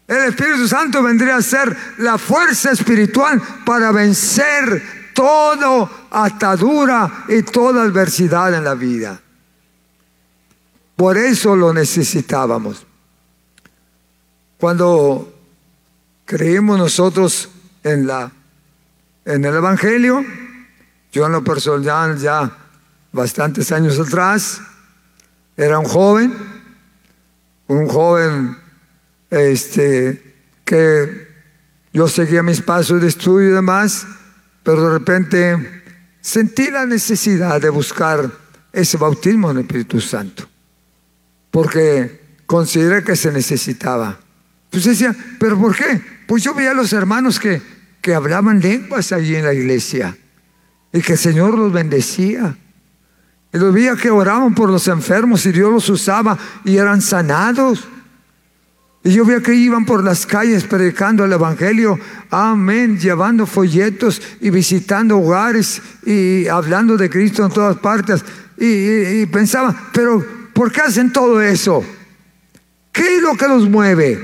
El 0.06 0.24
Espíritu 0.24 0.68
Santo 0.68 1.02
vendría 1.02 1.36
a 1.36 1.42
ser 1.42 1.74
la 1.98 2.18
fuerza 2.18 2.72
espiritual 2.72 3.40
para 3.64 3.90
vencer 3.90 5.12
toda 5.14 5.88
atadura 6.10 7.24
y 7.28 7.42
toda 7.42 7.82
adversidad 7.82 8.52
en 8.52 8.64
la 8.64 8.74
vida. 8.74 9.18
Por 10.94 11.16
eso 11.16 11.56
lo 11.56 11.72
necesitábamos. 11.72 12.86
Cuando 14.58 15.32
creímos 16.26 16.78
nosotros 16.78 17.48
en, 17.84 18.06
la, 18.06 18.32
en 19.24 19.44
el 19.44 19.54
Evangelio, 19.54 20.24
yo 21.12 21.26
en 21.26 21.32
lo 21.32 21.44
personal 21.44 22.18
ya 22.18 22.58
bastantes 23.12 23.70
años 23.72 23.98
atrás. 23.98 24.60
Era 25.56 25.78
un 25.78 25.86
joven, 25.86 26.34
un 27.68 27.86
joven 27.86 28.58
este, 29.30 30.34
que 30.64 31.28
yo 31.92 32.08
seguía 32.08 32.42
mis 32.42 32.60
pasos 32.60 33.00
de 33.00 33.06
estudio 33.06 33.50
y 33.50 33.52
demás, 33.52 34.04
pero 34.64 34.88
de 34.88 34.98
repente 34.98 35.82
sentí 36.20 36.70
la 36.70 36.86
necesidad 36.86 37.60
de 37.60 37.70
buscar 37.70 38.28
ese 38.72 38.96
bautismo 38.96 39.52
en 39.52 39.58
el 39.58 39.62
Espíritu 39.62 40.00
Santo, 40.00 40.48
porque 41.52 42.40
consideré 42.46 43.04
que 43.04 43.14
se 43.14 43.30
necesitaba. 43.30 44.18
Pues 44.70 44.82
decía, 44.82 45.14
¿pero 45.38 45.56
por 45.56 45.76
qué? 45.76 46.02
Pues 46.26 46.42
yo 46.42 46.52
veía 46.52 46.72
a 46.72 46.74
los 46.74 46.92
hermanos 46.92 47.38
que, 47.38 47.62
que 48.04 48.14
hablaban 48.14 48.60
lenguas 48.60 49.12
allí 49.12 49.34
en 49.34 49.46
la 49.46 49.54
iglesia 49.54 50.14
y 50.92 51.00
que 51.00 51.12
el 51.14 51.18
Señor 51.18 51.56
los 51.56 51.72
bendecía. 51.72 52.54
Y 53.50 53.56
los 53.56 53.72
veía 53.72 53.96
que 53.96 54.10
oraban 54.10 54.54
por 54.54 54.68
los 54.68 54.88
enfermos 54.88 55.46
y 55.46 55.52
Dios 55.52 55.72
los 55.72 55.88
usaba 55.88 56.36
y 56.66 56.76
eran 56.76 57.00
sanados. 57.00 57.88
Y 59.02 59.10
yo 59.10 59.24
veía 59.24 59.40
que 59.40 59.54
iban 59.54 59.86
por 59.86 60.04
las 60.04 60.26
calles 60.26 60.64
predicando 60.64 61.24
el 61.24 61.32
Evangelio, 61.32 61.98
amén, 62.28 62.98
llevando 62.98 63.46
folletos 63.46 64.20
y 64.42 64.50
visitando 64.50 65.16
hogares 65.16 65.80
y 66.04 66.46
hablando 66.46 66.98
de 66.98 67.08
Cristo 67.08 67.42
en 67.42 67.52
todas 67.52 67.78
partes. 67.78 68.22
Y, 68.58 69.24
pensaba, 69.26 69.74
pero 69.94 70.22
¿por 70.52 70.70
qué 70.70 70.82
hacen 70.82 71.10
todo 71.10 71.40
eso? 71.40 71.82
¿Qué 72.92 73.16
es 73.16 73.22
lo 73.22 73.34
que 73.34 73.48
los 73.48 73.66
mueve? 73.66 74.18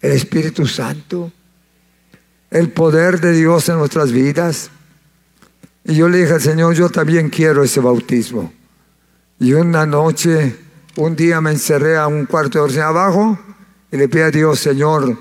El 0.00 0.10
Espíritu 0.10 0.66
Santo. 0.66 1.32
El 2.54 2.70
poder 2.70 3.20
de 3.20 3.32
Dios 3.32 3.68
en 3.68 3.78
nuestras 3.78 4.12
vidas. 4.12 4.70
Y 5.84 5.96
yo 5.96 6.08
le 6.08 6.18
dije 6.18 6.34
al 6.34 6.40
Señor, 6.40 6.74
yo 6.74 6.88
también 6.88 7.28
quiero 7.28 7.64
ese 7.64 7.80
bautismo. 7.80 8.52
Y 9.40 9.54
una 9.54 9.84
noche, 9.84 10.56
un 10.94 11.16
día 11.16 11.40
me 11.40 11.50
encerré 11.50 11.96
a 11.96 12.06
un 12.06 12.26
cuarto 12.26 12.58
de 12.58 12.64
oración 12.64 12.84
abajo 12.84 13.38
y 13.90 13.96
le 13.96 14.08
pedí 14.08 14.22
a 14.22 14.30
Dios, 14.30 14.60
Señor, 14.60 15.18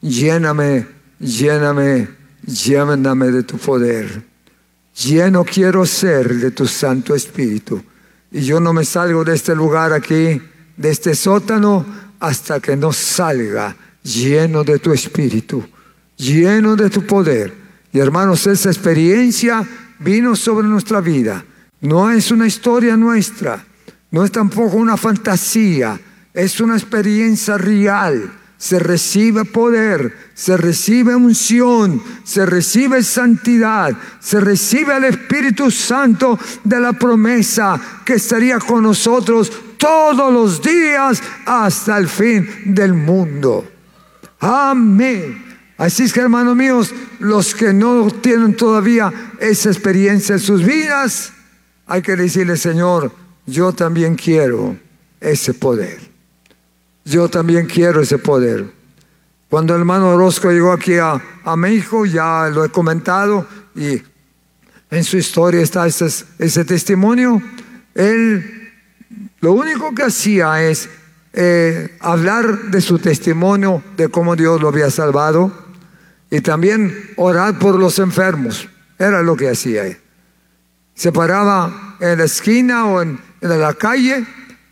lléname, 0.00 0.86
lléname, 1.18 2.08
lléname 2.46 3.32
de 3.32 3.42
tu 3.42 3.58
poder. 3.58 4.22
Lleno 4.94 5.44
quiero 5.44 5.84
ser 5.84 6.36
de 6.36 6.52
tu 6.52 6.68
Santo 6.68 7.16
Espíritu. 7.16 7.82
Y 8.30 8.42
yo 8.42 8.60
no 8.60 8.72
me 8.72 8.84
salgo 8.84 9.24
de 9.24 9.34
este 9.34 9.56
lugar 9.56 9.92
aquí, 9.92 10.40
de 10.76 10.90
este 10.90 11.16
sótano, 11.16 11.84
hasta 12.20 12.60
que 12.60 12.76
no 12.76 12.92
salga 12.92 13.76
lleno 14.04 14.62
de 14.62 14.78
tu 14.78 14.92
Espíritu, 14.92 15.66
lleno 16.16 16.76
de 16.76 16.90
tu 16.90 17.04
poder. 17.06 17.54
Y 17.92 17.98
hermanos, 17.98 18.46
esa 18.46 18.70
experiencia 18.70 19.66
vino 19.98 20.36
sobre 20.36 20.66
nuestra 20.66 21.00
vida. 21.00 21.44
No 21.80 22.10
es 22.10 22.30
una 22.30 22.46
historia 22.46 22.96
nuestra, 22.96 23.64
no 24.10 24.24
es 24.24 24.32
tampoco 24.32 24.76
una 24.76 24.96
fantasía, 24.96 26.00
es 26.32 26.60
una 26.60 26.74
experiencia 26.74 27.56
real 27.58 28.30
se 28.58 28.78
recibe 28.78 29.44
poder, 29.44 30.16
se 30.34 30.56
recibe 30.56 31.14
unción, 31.14 32.02
se 32.24 32.46
recibe 32.46 33.02
santidad, 33.02 33.94
se 34.18 34.40
recibe 34.40 34.96
el 34.96 35.04
Espíritu 35.04 35.70
Santo 35.70 36.38
de 36.64 36.80
la 36.80 36.94
promesa 36.94 37.78
que 38.04 38.14
estaría 38.14 38.58
con 38.58 38.82
nosotros 38.82 39.52
todos 39.76 40.32
los 40.32 40.62
días 40.62 41.22
hasta 41.44 41.98
el 41.98 42.08
fin 42.08 42.48
del 42.64 42.94
mundo. 42.94 43.68
Amén. 44.40 45.45
Así 45.76 46.04
es 46.04 46.12
que 46.12 46.20
hermanos 46.20 46.56
míos, 46.56 46.94
los 47.18 47.54
que 47.54 47.72
no 47.72 48.10
tienen 48.10 48.56
todavía 48.56 49.12
esa 49.40 49.68
experiencia 49.70 50.34
en 50.34 50.40
sus 50.40 50.64
vidas, 50.64 51.32
hay 51.86 52.02
que 52.02 52.16
decirle, 52.16 52.56
Señor, 52.56 53.12
yo 53.44 53.72
también 53.72 54.14
quiero 54.16 54.76
ese 55.20 55.52
poder. 55.54 55.98
Yo 57.04 57.28
también 57.28 57.66
quiero 57.66 58.00
ese 58.00 58.18
poder. 58.18 58.72
Cuando 59.48 59.74
el 59.74 59.80
hermano 59.80 60.10
Orozco 60.10 60.50
llegó 60.50 60.72
aquí 60.72 60.94
a, 60.96 61.20
México, 61.56 62.04
ya 62.06 62.48
lo 62.48 62.64
he 62.64 62.70
comentado, 62.70 63.46
y 63.76 64.02
en 64.90 65.04
su 65.04 65.16
historia 65.16 65.60
está 65.60 65.86
ese, 65.86 66.06
ese 66.38 66.64
testimonio, 66.64 67.40
él 67.94 68.72
lo 69.40 69.52
único 69.52 69.94
que 69.94 70.02
hacía 70.04 70.62
es 70.64 70.88
eh, 71.32 71.96
hablar 72.00 72.70
de 72.70 72.80
su 72.80 72.98
testimonio, 72.98 73.82
de 73.96 74.08
cómo 74.08 74.34
Dios 74.34 74.60
lo 74.60 74.68
había 74.68 74.90
salvado, 74.90 75.65
y 76.30 76.40
también 76.40 77.10
orar 77.16 77.58
por 77.58 77.78
los 77.78 77.98
enfermos. 77.98 78.68
Era 78.98 79.22
lo 79.22 79.36
que 79.36 79.50
hacía. 79.50 79.84
Se 80.94 81.12
paraba 81.12 81.96
en 82.00 82.18
la 82.18 82.24
esquina 82.24 82.86
o 82.86 83.02
en 83.02 83.20
la 83.40 83.74
calle 83.74 84.24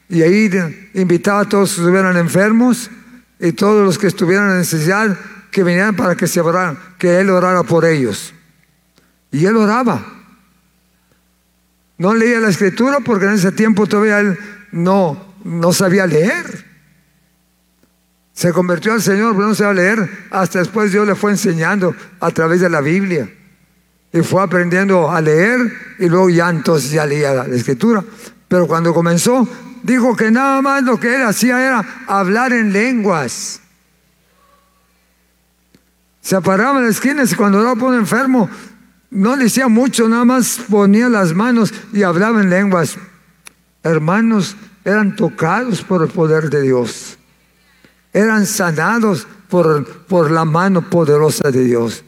y 0.09 0.23
ahí 0.23 0.51
invitaba 0.95 1.41
a 1.41 1.49
todos 1.49 1.63
los 1.63 1.75
que 1.75 1.81
estuvieran 1.83 2.17
enfermos 2.17 2.91
y 3.39 3.53
todos 3.53 3.85
los 3.85 3.99
que 3.99 4.07
estuvieran 4.07 4.51
en 4.51 4.59
necesidad 4.59 5.19
que 5.51 5.63
vinieran 5.63 5.97
para 5.97 6.17
que 6.17 6.27
se 6.27 6.41
oraran, 6.41 6.79
que 6.99 7.21
él 7.21 7.31
orara 7.31 7.63
por 7.63 7.85
ellos. 7.85 8.35
Y 9.31 9.47
él 9.47 9.57
oraba. 9.57 10.05
No 11.99 12.15
leía 12.15 12.41
la 12.41 12.49
escritura 12.49 13.01
porque 13.01 13.27
en 13.27 13.33
ese 13.33 13.53
tiempo 13.53 13.87
todavía 13.87 14.21
él 14.21 14.39
no, 14.73 15.35
no 15.45 15.73
sabía 15.73 16.07
leer. 16.07 16.74
Se 18.35 18.53
convirtió 18.53 18.93
al 18.93 19.01
Señor, 19.01 19.35
pero 19.35 19.49
no 19.49 19.55
sabía 19.55 19.83
leer. 19.83 20.27
Hasta 20.31 20.59
después 20.59 20.91
Dios 20.91 21.07
le 21.07 21.15
fue 21.15 21.31
enseñando 21.31 21.95
a 22.21 22.31
través 22.33 22.61
de 22.61 22.69
la 22.69 22.81
Biblia. 22.81 23.33
Y 24.13 24.21
fue 24.23 24.43
aprendiendo 24.43 25.11
a 25.11 25.21
leer 25.21 25.61
y 25.99 26.09
luego 26.09 26.29
ya 26.29 26.51
entonces 26.51 26.91
ya 26.91 27.07
leía 27.07 27.33
la 27.33 27.57
escritura. 27.57 28.05
Pero 28.49 28.67
cuando 28.67 28.93
comenzó 28.93 29.49
dijo 29.83 30.17
que 30.17 30.31
nada 30.31 30.61
más 30.63 30.83
lo 30.83 30.99
que 30.99 31.15
él 31.15 31.23
hacía 31.23 31.65
era 31.65 31.85
hablar 32.07 32.53
en 32.53 32.73
lenguas. 32.73 33.61
Se 36.21 36.41
paraba 36.41 36.79
en 36.79 36.87
las 36.87 36.97
esquinas 36.97 37.31
y 37.33 37.35
cuando 37.37 37.61
era 37.61 37.75
por 37.77 37.91
un 37.91 37.99
enfermo, 37.99 38.49
no 39.11 39.37
le 39.37 39.45
decía 39.45 39.69
mucho, 39.69 40.09
nada 40.09 40.25
más 40.25 40.59
ponía 40.69 41.09
las 41.09 41.35
manos 41.35 41.73
y 41.93 42.03
hablaba 42.03 42.41
en 42.41 42.51
lenguas. 42.51 42.97
Hermanos, 43.83 44.57
eran 44.85 45.15
tocados 45.15 45.83
por 45.83 46.03
el 46.03 46.09
poder 46.09 46.51
de 46.51 46.63
Dios. 46.63 47.19
Eran 48.15 48.47
sanados 48.47 49.27
por, 49.51 49.87
por 50.07 50.31
la 50.31 50.47
mano 50.47 50.89
poderosa 50.89 51.51
de 51.51 51.65
Dios. 51.65 52.03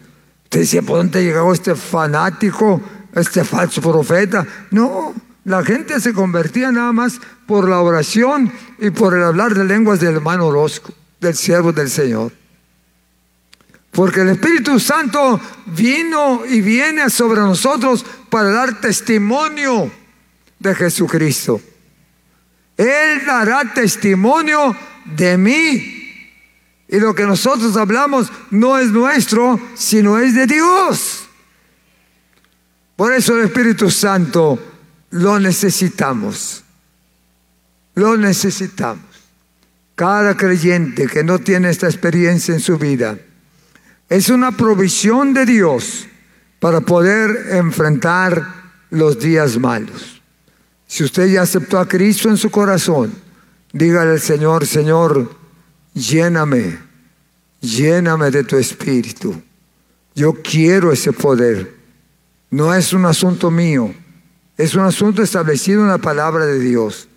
Usted 0.45 0.61
decía, 0.61 0.81
¿por 0.81 0.99
dónde 0.99 1.23
llegó 1.23 1.53
este 1.53 1.75
fanático, 1.75 2.81
este 3.13 3.45
falso 3.45 3.83
profeta? 3.83 4.47
No, 4.71 5.13
la 5.45 5.63
gente 5.65 6.01
se 6.01 6.15
convertía 6.15 6.73
nada 6.73 6.93
más 6.93 7.21
por 7.47 7.69
la 7.69 7.81
oración 7.81 8.51
y 8.79 8.91
por 8.91 9.15
el 9.15 9.25
hablar 9.25 9.55
de 9.55 9.65
lenguas 9.65 10.01
del 10.01 10.15
hermano 10.15 10.47
Orozco, 10.47 10.95
del 11.21 11.35
siervo 11.35 11.73
del 11.73 11.91
Señor. 11.91 12.33
Porque 13.91 14.21
el 14.21 14.29
Espíritu 14.29 14.79
Santo 14.79 15.41
vino 15.67 16.45
y 16.47 16.61
viene 16.61 17.11
sobre 17.11 17.41
nosotros 17.41 18.05
para 18.31 18.51
dar 18.51 18.81
testimonio 18.81 19.91
de 20.59 20.75
Jesucristo. 20.75 21.61
Él 22.77 23.25
dará 23.27 23.73
testimonio 23.73 24.77
de 25.07 25.39
mí. 25.39 25.96
Y 26.89 27.01
lo 27.01 27.15
que 27.15 27.27
nosotros 27.27 27.77
hablamos 27.77 28.31
no 28.51 28.79
es 28.79 28.91
nuestro, 28.91 29.61
sino 29.75 30.19
es 30.19 30.35
de 30.35 30.47
Dios. 30.47 31.29
Por 32.95 33.13
eso 33.13 33.37
el 33.37 33.47
Espíritu 33.47 33.91
Santo 33.91 34.59
lo 35.11 35.39
necesitamos. 35.39 36.63
Lo 37.95 38.17
necesitamos. 38.17 39.05
Cada 39.95 40.37
creyente 40.37 41.07
que 41.07 41.25
no 41.25 41.39
tiene 41.39 41.71
esta 41.71 41.87
experiencia 41.87 42.55
en 42.55 42.61
su 42.61 42.79
vida 42.79 43.19
es 44.09 44.29
una 44.29 44.53
provisión 44.53 45.35
de 45.35 45.47
Dios 45.47 46.07
para 46.61 46.81
poder 46.81 47.55
enfrentar 47.57 48.47
los 48.91 49.19
días 49.19 49.59
malos. 49.59 50.23
Si 50.87 51.03
usted 51.03 51.27
ya 51.27 51.43
aceptó 51.43 51.79
a 51.79 51.89
Cristo 51.89 52.29
en 52.29 52.37
su 52.37 52.51
corazón, 52.51 53.13
dígale 53.73 54.13
al 54.13 54.21
Señor, 54.21 54.67
Señor, 54.67 55.35
lléname, 55.97 56.79
lléname 57.61 58.31
de 58.31 58.45
tu 58.45 58.57
espíritu. 58.57 59.35
Yo 60.15 60.33
quiero 60.35 60.93
ese 60.93 61.13
poder. 61.13 61.75
No 62.51 62.73
es 62.73 62.93
un 62.93 63.05
asunto 63.05 63.51
mío 63.51 63.93
es 64.57 64.75
un 64.75 64.85
asunto 64.85 65.23
establecido 65.23 65.83
en 65.83 65.89
la 65.89 65.99
palabra 65.99 66.47
de 66.47 66.59
Dios. 66.59 67.09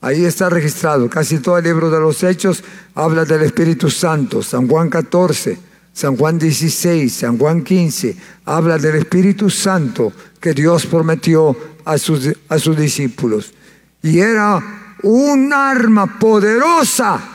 Ahí 0.00 0.24
está 0.24 0.50
registrado. 0.50 1.08
Casi 1.08 1.38
todo 1.38 1.56
el 1.56 1.64
libro 1.64 1.90
de 1.90 2.00
los 2.00 2.22
Hechos 2.22 2.62
habla 2.94 3.24
del 3.24 3.42
Espíritu 3.42 3.88
Santo. 3.88 4.42
San 4.42 4.68
Juan 4.68 4.90
14, 4.90 5.58
San 5.92 6.16
Juan 6.16 6.38
16, 6.38 7.10
San 7.10 7.38
Juan 7.38 7.62
15 7.62 8.16
habla 8.44 8.76
del 8.76 8.96
Espíritu 8.96 9.48
Santo 9.48 10.12
que 10.38 10.52
Dios 10.52 10.84
prometió 10.86 11.56
a 11.84 11.96
sus, 11.96 12.28
a 12.48 12.58
sus 12.58 12.76
discípulos. 12.76 13.54
Y 14.02 14.18
era 14.18 14.62
un 15.02 15.52
arma 15.52 16.18
poderosa 16.18 17.31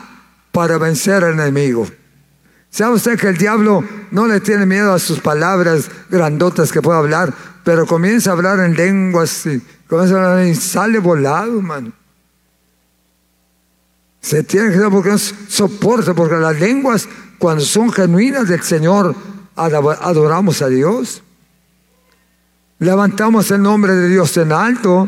para 0.58 0.76
vencer 0.76 1.22
al 1.22 1.34
enemigo. 1.34 1.86
¿Sabe 2.68 2.96
usted 2.96 3.16
que 3.16 3.28
el 3.28 3.38
diablo 3.38 3.84
no 4.10 4.26
le 4.26 4.40
tiene 4.40 4.66
miedo 4.66 4.92
a 4.92 4.98
sus 4.98 5.20
palabras 5.20 5.88
grandotas 6.10 6.72
que 6.72 6.82
puede 6.82 6.98
hablar? 6.98 7.32
pero 7.68 7.86
comienza 7.86 8.30
a 8.30 8.32
hablar 8.32 8.60
en 8.60 8.74
lenguas 8.74 9.44
y 9.44 9.60
comienza 9.86 10.14
a 10.14 10.30
hablar 10.30 10.46
y 10.46 10.54
sale 10.54 11.00
volado, 11.00 11.58
hermano. 11.58 11.92
Se 14.22 14.42
tiene 14.42 14.72
que 14.72 14.78
porque 14.90 15.10
no 15.10 15.18
soporta, 15.18 16.14
porque 16.14 16.36
las 16.36 16.58
lenguas, 16.58 17.06
cuando 17.38 17.62
son 17.62 17.92
genuinas 17.92 18.48
del 18.48 18.62
Señor, 18.62 19.14
adoramos 19.54 20.62
a 20.62 20.68
Dios. 20.68 21.22
Levantamos 22.78 23.50
el 23.50 23.60
nombre 23.60 23.94
de 23.94 24.08
Dios 24.08 24.34
en 24.38 24.50
alto. 24.52 25.06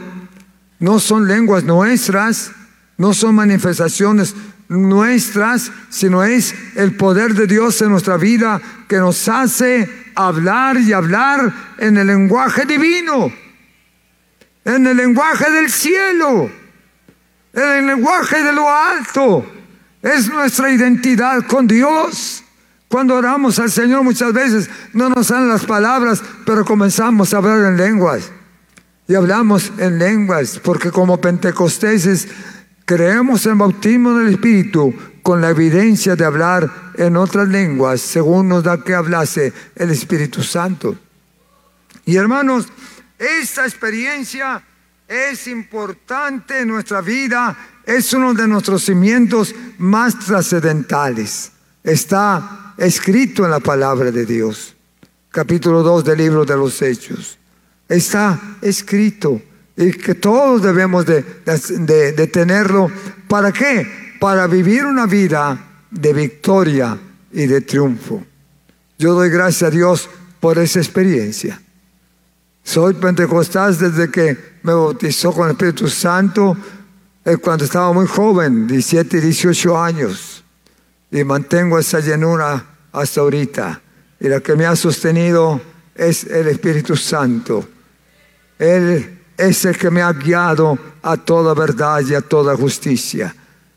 No 0.81 1.01
son 1.01 1.27
lenguas 1.27 1.65
nuestras, 1.65 2.53
no 2.99 3.15
son 3.15 3.37
manifestaciones 3.37 4.35
nuestras, 4.71 5.73
sino 5.89 6.23
es 6.23 6.55
el 6.77 6.95
poder 6.95 7.35
de 7.35 7.49
Dios 7.49 7.83
en 7.83 7.91
nuestra 7.91 8.17
vida 8.17 8.61
que 8.87 8.99
nos 8.99 9.29
hace 9.29 10.13
hablar 10.15 10.79
y 10.79 10.93
hablar 10.93 11.53
en 11.77 11.97
el 11.97 12.07
lenguaje 12.07 12.65
divino, 12.67 13.33
en 14.65 14.87
el 14.87 14.97
lenguaje 14.97 15.51
del 15.51 15.69
cielo, 15.71 16.49
en 17.53 17.63
el 17.63 17.87
lenguaje 17.87 18.45
de 18.45 18.53
lo 18.53 18.71
alto. 18.71 19.45
Es 20.03 20.29
nuestra 20.29 20.71
identidad 20.71 21.43
con 21.47 21.67
Dios. 21.67 22.45
Cuando 22.89 23.17
oramos 23.17 23.59
al 23.59 23.73
Señor 23.73 24.05
muchas 24.05 24.33
veces 24.33 24.71
no 24.93 25.09
nos 25.09 25.27
salen 25.27 25.49
las 25.49 25.67
palabras, 25.67 26.23
pero 26.47 26.65
comenzamos 26.65 27.35
a 27.35 27.39
hablar 27.39 27.73
en 27.73 27.77
lenguas. 27.77 28.31
Y 29.09 29.17
hablamos 29.17 29.73
en 29.79 29.99
lenguas, 29.99 30.61
porque 30.63 30.93
como 30.93 31.21
pentecosteses 31.21 32.29
creemos 32.91 33.47
en 33.47 33.57
bautismo 33.57 34.19
del 34.19 34.35
Espíritu, 34.35 34.93
con 35.23 35.41
la 35.41 35.51
evidencia 35.51 36.17
de 36.17 36.25
hablar 36.25 36.91
en 36.95 37.17
otras 37.17 37.47
lenguas, 37.47 38.01
según 38.01 38.49
nos 38.49 38.65
da 38.65 38.83
que 38.83 38.97
hablase 38.97 39.53
el 39.77 39.91
Espíritu 39.91 40.43
Santo. 40.43 40.99
Y 42.05 42.17
hermanos, 42.17 42.67
esta 43.17 43.65
experiencia 43.65 44.61
es 45.07 45.47
importante 45.47 46.63
en 46.63 46.67
nuestra 46.67 47.01
vida, 47.01 47.57
es 47.87 48.13
uno 48.13 48.35
de 48.35 48.49
nuestros 48.49 48.83
cimientos 48.83 49.55
más 49.79 50.19
trascendentales. 50.19 51.53
Está 51.85 52.75
escrito 52.77 53.45
en 53.45 53.53
la 53.53 53.61
palabra 53.61 54.11
de 54.11 54.27
Dios, 54.27 54.75
capítulo 55.31 55.85
2 55.85 56.07
del 56.07 56.19
libro 56.19 56.45
de 56.45 56.57
los 56.57 56.83
Hechos. 56.83 57.39
Está 57.89 58.57
escrito 58.61 59.41
y 59.77 59.93
que 59.93 60.15
todos 60.15 60.63
debemos 60.63 61.07
de, 61.07 61.23
de 61.45 62.27
tenerlo. 62.27 62.91
¿Para 63.29 63.53
qué? 63.53 63.87
Para 64.21 64.47
vivir 64.47 64.85
una 64.85 65.07
vida 65.07 65.59
de 65.91 66.13
victoria 66.13 66.99
y 67.33 67.47
de 67.47 67.61
triunfo. 67.61 68.25
Yo 68.99 69.15
doy 69.15 69.31
gracias 69.31 69.69
a 69.69 69.71
Dios 69.71 70.09
por 70.41 70.59
esa 70.59 70.79
experiencia. 70.79 71.61
Soy 72.63 72.95
pentecostal 72.95 73.77
desde 73.77 74.11
que 74.11 74.37
me 74.63 74.73
bautizó 74.73 75.33
con 75.33 75.47
el 75.47 75.53
Espíritu 75.53 75.89
Santo 75.89 76.57
eh, 77.25 77.37
cuando 77.37 77.65
estaba 77.65 77.93
muy 77.93 78.07
joven, 78.07 78.67
17 78.67 79.19
y 79.19 79.21
18 79.21 79.83
años. 79.83 80.45
Y 81.11 81.25
mantengo 81.25 81.79
esa 81.79 82.01
llenura 82.01 82.65
hasta 82.93 83.21
ahorita. 83.21 83.81
Y 84.21 84.29
la 84.29 84.41
que 84.41 84.55
me 84.55 84.67
ha 84.67 84.77
sostenido 84.77 85.61
es 85.95 86.25
el 86.25 86.49
Espíritu 86.49 86.97
Santo. 86.97 87.67
Él 88.59 89.20
es 89.41 89.65
el 89.65 89.77
que 89.77 89.91
me 89.91 90.03
ha 90.03 90.13
guiado 90.13 90.79
a 91.03 91.17
toda 91.17 91.55
verdad 91.55 92.01
y 92.07 92.15
a 92.15 92.21
toda 92.21 92.57
justicia. 92.57 93.35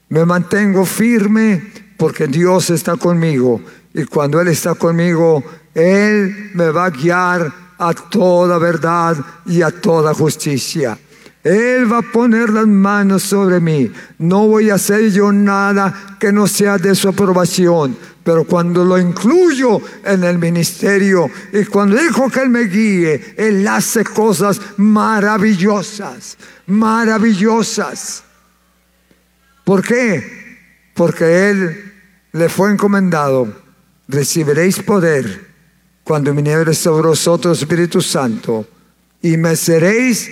Me 0.10 0.26
mantengo 0.26 0.86
firme 0.86 1.72
porque 1.98 2.28
Dios 2.28 2.70
está 2.70 2.96
conmigo. 2.98 3.62
Y 3.94 4.06
cuando 4.06 4.42
Él 4.42 4.50
está 4.50 4.76
conmigo, 4.76 5.44
Él 5.74 6.52
me 6.54 6.70
va 6.70 6.86
a 6.86 6.90
guiar 6.90 7.52
a 7.78 7.94
toda 7.94 8.58
verdad 8.58 9.18
y 9.46 9.62
a 9.62 9.72
toda 9.72 10.14
justicia. 10.14 10.98
Él 11.44 11.92
va 11.92 11.98
a 11.98 12.02
poner 12.02 12.50
las 12.50 12.68
manos 12.68 13.24
sobre 13.24 13.60
mí. 13.60 13.92
No 14.18 14.48
voy 14.48 14.70
a 14.70 14.76
hacer 14.76 15.12
yo 15.12 15.32
nada 15.32 16.16
que 16.20 16.32
no 16.32 16.48
sea 16.48 16.78
de 16.78 16.96
su 16.96 17.10
aprobación. 17.10 17.98
Pero 18.24 18.46
cuando 18.46 18.86
lo 18.86 18.98
incluyo 18.98 19.82
en 20.04 20.24
el 20.24 20.38
ministerio 20.38 21.30
y 21.52 21.66
cuando 21.66 21.96
dejo 21.96 22.30
que 22.30 22.42
Él 22.42 22.50
me 22.50 22.62
guíe, 22.62 23.36
Él 23.38 23.68
hace 23.68 24.04
cosas 24.04 24.60
maravillosas, 24.78 26.38
maravillosas. 26.68 28.24
¿Por 29.66 29.86
qué? 29.86 30.58
Porque 30.94 31.50
Él 31.50 31.94
le 32.32 32.50
fue 32.50 32.72
encomendado, 32.72 33.62
recibiréis 34.08 34.80
poder 34.80 35.52
cuando 36.04 36.34
viniere 36.34 36.74
sobre 36.74 37.08
vosotros 37.08 37.62
Espíritu 37.62 38.02
Santo, 38.02 38.68
y 39.22 39.38
me 39.38 39.56
seréis 39.56 40.30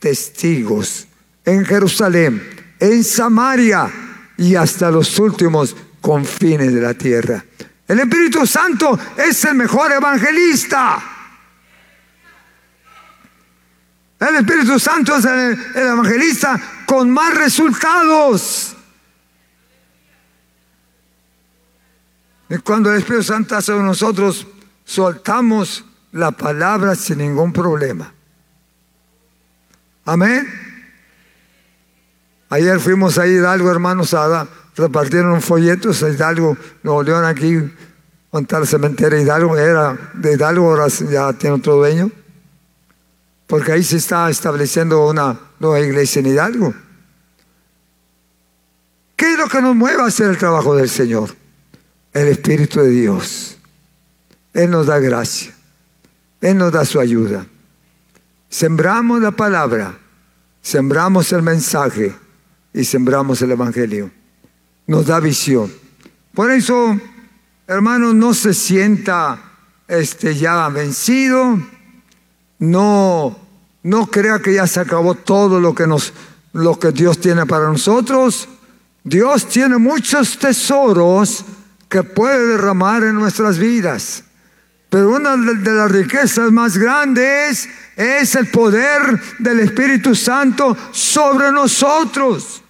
testigos 0.00 1.06
en 1.44 1.64
Jerusalén, 1.64 2.42
en 2.80 3.04
Samaria 3.04 3.90
y 4.36 4.54
hasta 4.56 4.90
los 4.90 5.18
últimos 5.18 5.76
confines 6.04 6.70
de 6.74 6.82
la 6.82 6.92
tierra. 6.92 7.42
El 7.88 8.00
Espíritu 8.00 8.46
Santo 8.46 8.98
es 9.16 9.42
el 9.46 9.54
mejor 9.54 9.90
evangelista. 9.90 11.02
El 14.20 14.36
Espíritu 14.36 14.78
Santo 14.78 15.16
es 15.16 15.24
el, 15.24 15.58
evangelista 15.74 16.60
con 16.84 17.10
más 17.10 17.34
resultados. 17.34 18.76
Y 22.50 22.58
cuando 22.58 22.92
el 22.92 22.98
Espíritu 22.98 23.22
Santo 23.22 23.56
hace 23.56 23.72
nosotros, 23.72 24.46
soltamos 24.84 25.86
la 26.12 26.32
palabra 26.32 26.96
sin 26.96 27.16
ningún 27.16 27.50
problema. 27.50 28.12
Amén. 30.04 30.46
Ayer 32.50 32.78
fuimos 32.78 33.16
a 33.16 33.26
Hidalgo, 33.26 33.70
hermanos, 33.70 34.12
a 34.12 34.46
repartieron 34.76 35.40
folletos 35.40 36.02
a 36.02 36.10
Hidalgo, 36.10 36.56
Nuevo 36.82 37.02
León, 37.02 37.24
aquí, 37.24 37.58
contra 38.30 38.58
el 38.58 38.66
cementerio 38.66 39.20
Hidalgo, 39.20 39.56
era 39.56 39.96
de 40.14 40.34
Hidalgo, 40.34 40.70
ahora 40.70 40.88
ya 40.88 41.32
tiene 41.32 41.56
otro 41.56 41.76
dueño, 41.76 42.10
porque 43.46 43.72
ahí 43.72 43.82
se 43.82 43.96
está 43.96 44.28
estableciendo 44.30 45.08
una 45.08 45.38
nueva 45.60 45.80
iglesia 45.80 46.20
en 46.20 46.26
Hidalgo. 46.26 46.74
¿Qué 49.16 49.32
es 49.32 49.38
lo 49.38 49.48
que 49.48 49.62
nos 49.62 49.76
mueve 49.76 50.02
a 50.02 50.06
hacer 50.06 50.28
el 50.28 50.38
trabajo 50.38 50.74
del 50.74 50.88
Señor? 50.88 51.30
El 52.12 52.28
Espíritu 52.28 52.80
de 52.80 52.90
Dios. 52.90 53.58
Él 54.52 54.70
nos 54.70 54.86
da 54.86 54.98
gracia. 54.98 55.54
Él 56.40 56.58
nos 56.58 56.72
da 56.72 56.84
su 56.84 57.00
ayuda. 57.00 57.46
Sembramos 58.50 59.20
la 59.20 59.30
palabra, 59.30 59.98
sembramos 60.60 61.32
el 61.32 61.42
mensaje 61.42 62.14
y 62.72 62.84
sembramos 62.84 63.40
el 63.42 63.52
Evangelio. 63.52 64.10
Nos 64.86 65.06
da 65.06 65.20
visión. 65.20 65.72
Por 66.34 66.50
eso, 66.50 66.98
hermano, 67.66 68.12
no 68.12 68.34
se 68.34 68.52
sienta 68.52 69.38
este, 69.88 70.34
ya 70.34 70.68
vencido. 70.68 71.58
No, 72.58 73.38
no 73.82 74.06
crea 74.06 74.40
que 74.40 74.54
ya 74.54 74.66
se 74.66 74.80
acabó 74.80 75.14
todo 75.14 75.60
lo 75.60 75.74
que, 75.74 75.86
nos, 75.86 76.12
lo 76.52 76.78
que 76.78 76.92
Dios 76.92 77.20
tiene 77.20 77.46
para 77.46 77.68
nosotros. 77.68 78.48
Dios 79.04 79.48
tiene 79.48 79.78
muchos 79.78 80.38
tesoros 80.38 81.44
que 81.88 82.02
puede 82.02 82.46
derramar 82.48 83.04
en 83.04 83.14
nuestras 83.14 83.58
vidas. 83.58 84.24
Pero 84.90 85.10
una 85.10 85.36
de 85.36 85.72
las 85.72 85.90
riquezas 85.90 86.50
más 86.50 86.76
grandes 86.76 87.68
es 87.96 88.34
el 88.34 88.48
poder 88.48 89.20
del 89.38 89.60
Espíritu 89.60 90.14
Santo 90.14 90.76
sobre 90.90 91.52
nosotros. 91.52 92.63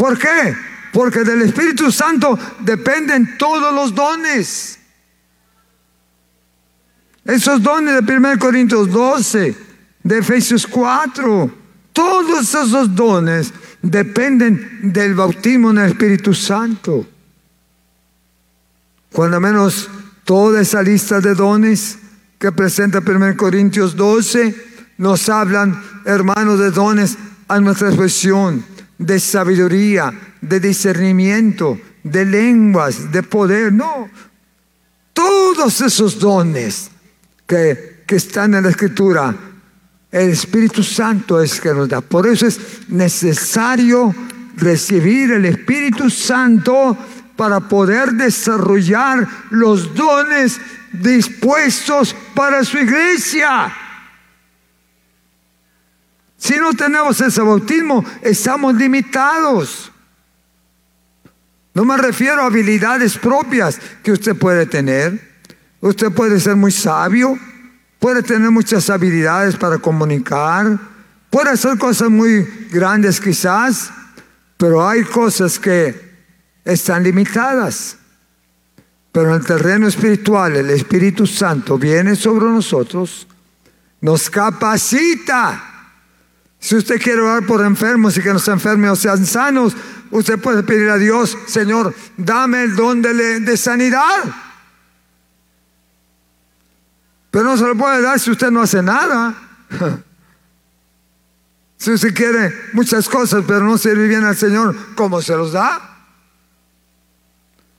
¿Por 0.00 0.18
qué? 0.18 0.56
Porque 0.92 1.24
del 1.24 1.42
Espíritu 1.42 1.92
Santo 1.92 2.38
dependen 2.60 3.36
todos 3.36 3.74
los 3.74 3.94
dones. 3.94 4.78
Esos 7.24 7.62
dones 7.62 8.04
de 8.04 8.16
1 8.16 8.38
Corintios 8.38 8.90
12, 8.90 9.56
de 10.02 10.18
Efesios 10.18 10.66
4, 10.66 11.54
todos 11.92 12.54
esos 12.54 12.94
dones 12.94 13.52
dependen 13.82 14.90
del 14.90 15.14
bautismo 15.14 15.70
en 15.70 15.78
el 15.78 15.90
Espíritu 15.90 16.32
Santo. 16.32 17.06
Cuando 19.12 19.38
menos 19.38 19.90
Toda 20.30 20.60
esa 20.60 20.80
lista 20.80 21.20
de 21.20 21.34
dones 21.34 21.98
que 22.38 22.52
presenta 22.52 23.00
1 23.00 23.36
Corintios 23.36 23.96
12 23.96 24.54
nos 24.98 25.28
hablan, 25.28 25.82
hermanos, 26.04 26.60
de 26.60 26.70
dones 26.70 27.18
a 27.48 27.58
nuestra 27.58 27.88
expresión, 27.88 28.64
de 29.00 29.18
sabiduría, 29.18 30.12
de 30.42 30.60
discernimiento, 30.60 31.80
de 32.04 32.26
lenguas, 32.26 33.10
de 33.10 33.22
poder. 33.22 33.72
No, 33.72 34.10
todos 35.14 35.80
esos 35.80 36.18
dones 36.18 36.90
que, 37.46 38.02
que 38.06 38.16
están 38.16 38.54
en 38.54 38.64
la 38.64 38.70
Escritura, 38.70 39.34
el 40.12 40.30
Espíritu 40.30 40.82
Santo 40.82 41.40
es 41.40 41.58
que 41.58 41.72
nos 41.72 41.88
da. 41.88 42.02
Por 42.02 42.26
eso 42.26 42.46
es 42.46 42.60
necesario 42.88 44.14
recibir 44.56 45.32
el 45.32 45.46
Espíritu 45.46 46.10
Santo 46.10 46.96
para 47.36 47.58
poder 47.58 48.12
desarrollar 48.12 49.26
los 49.48 49.94
dones 49.94 50.60
dispuestos 50.92 52.14
para 52.34 52.62
su 52.64 52.76
iglesia. 52.76 53.72
Si 56.40 56.56
no 56.56 56.72
tenemos 56.72 57.20
ese 57.20 57.42
bautismo, 57.42 58.02
estamos 58.22 58.74
limitados. 58.74 59.92
No 61.74 61.84
me 61.84 61.98
refiero 61.98 62.40
a 62.40 62.46
habilidades 62.46 63.18
propias 63.18 63.78
que 64.02 64.10
usted 64.10 64.34
puede 64.34 64.64
tener. 64.64 65.20
Usted 65.82 66.10
puede 66.10 66.40
ser 66.40 66.56
muy 66.56 66.72
sabio, 66.72 67.38
puede 67.98 68.22
tener 68.22 68.50
muchas 68.50 68.88
habilidades 68.88 69.56
para 69.56 69.76
comunicar, 69.78 70.78
puede 71.28 71.50
hacer 71.50 71.76
cosas 71.76 72.08
muy 72.08 72.42
grandes 72.72 73.20
quizás, 73.20 73.90
pero 74.56 74.88
hay 74.88 75.04
cosas 75.04 75.58
que 75.58 75.94
están 76.64 77.02
limitadas. 77.02 77.98
Pero 79.12 79.28
en 79.28 79.40
el 79.42 79.46
terreno 79.46 79.86
espiritual 79.86 80.56
el 80.56 80.70
Espíritu 80.70 81.26
Santo 81.26 81.76
viene 81.76 82.16
sobre 82.16 82.46
nosotros, 82.46 83.26
nos 84.00 84.30
capacita. 84.30 85.69
Si 86.60 86.76
usted 86.76 87.00
quiere 87.00 87.22
orar 87.22 87.46
por 87.46 87.64
enfermos 87.64 88.16
y 88.16 88.22
que 88.22 88.32
los 88.32 88.46
enfermos 88.46 88.98
sean 88.98 89.24
sanos, 89.24 89.74
usted 90.10 90.38
puede 90.38 90.62
pedir 90.62 90.90
a 90.90 90.98
Dios, 90.98 91.36
Señor, 91.46 91.94
dame 92.18 92.62
el 92.62 92.76
don 92.76 93.00
de, 93.00 93.40
de 93.40 93.56
sanidad. 93.56 94.24
Pero 97.30 97.44
no 97.44 97.56
se 97.56 97.64
lo 97.64 97.74
puede 97.76 98.02
dar 98.02 98.20
si 98.20 98.30
usted 98.30 98.50
no 98.50 98.60
hace 98.62 98.82
nada. 98.82 99.34
Si 101.80 101.90
usted 101.90 102.14
quiere 102.14 102.54
muchas 102.74 103.08
cosas, 103.08 103.42
pero 103.48 103.60
no 103.60 103.78
sirve 103.78 104.06
bien 104.06 104.22
al 104.22 104.36
Señor, 104.36 104.76
¿cómo 104.94 105.22
se 105.22 105.34
los 105.34 105.52
da? 105.52 105.80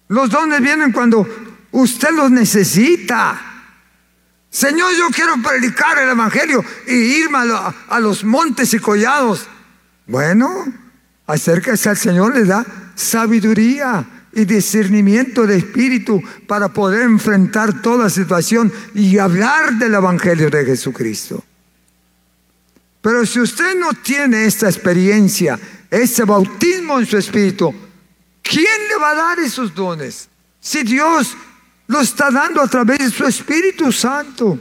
Los 0.08 0.32
dones 0.32 0.60
vienen 0.60 0.92
cuando 0.92 1.28
usted 1.70 2.10
los 2.10 2.32
necesita. 2.32 3.51
Señor, 4.52 4.92
yo 4.98 5.08
quiero 5.16 5.36
predicar 5.42 5.98
el 5.98 6.10
Evangelio 6.10 6.64
y 6.86 6.94
irme 6.94 7.38
a, 7.88 8.00
los 8.02 8.26
montes 8.26 8.74
y 8.74 8.80
collados. 8.80 9.48
Bueno, 10.06 10.66
acérquese 11.26 11.88
al 11.88 11.98
Señor, 11.98 12.36
le 12.36 12.44
da 12.44 12.66
sabiduría 12.94 14.06
y 14.34 14.44
discernimiento 14.44 15.48
de 15.48 15.58
espíritu 15.58 16.22
para 16.48 16.68
poder 16.68 17.04
enfrentar 17.04 17.82
toda 17.82 18.10
situación 18.10 18.72
y 18.94 19.18
hablar 19.18 19.76
del 19.76 19.94
Evangelio 19.94 20.50
de 20.50 20.66
Jesucristo. 20.66 21.42
Pero 23.02 23.26
si 23.26 23.40
usted 23.40 23.80
no 23.80 23.94
tiene 23.94 24.46
esta 24.46 24.68
experiencia, 24.68 25.58
ese 25.90 26.26
bautismo 26.26 27.00
en 27.00 27.06
su 27.06 27.18
espíritu, 27.18 27.74
¿quién 28.44 28.88
le 28.90 28.98
va 28.98 29.12
a 29.12 29.16
dar 29.16 29.40
esos 29.40 29.74
dones? 29.74 30.28
Si 30.60 30.84
Dios 30.84 31.38
lo 31.92 32.00
está 32.00 32.32
dando 32.32 32.62
a 32.62 32.68
través 32.68 33.00
de 33.00 33.10
su 33.12 33.26
Espíritu 33.26 33.92
Santo. 33.92 34.58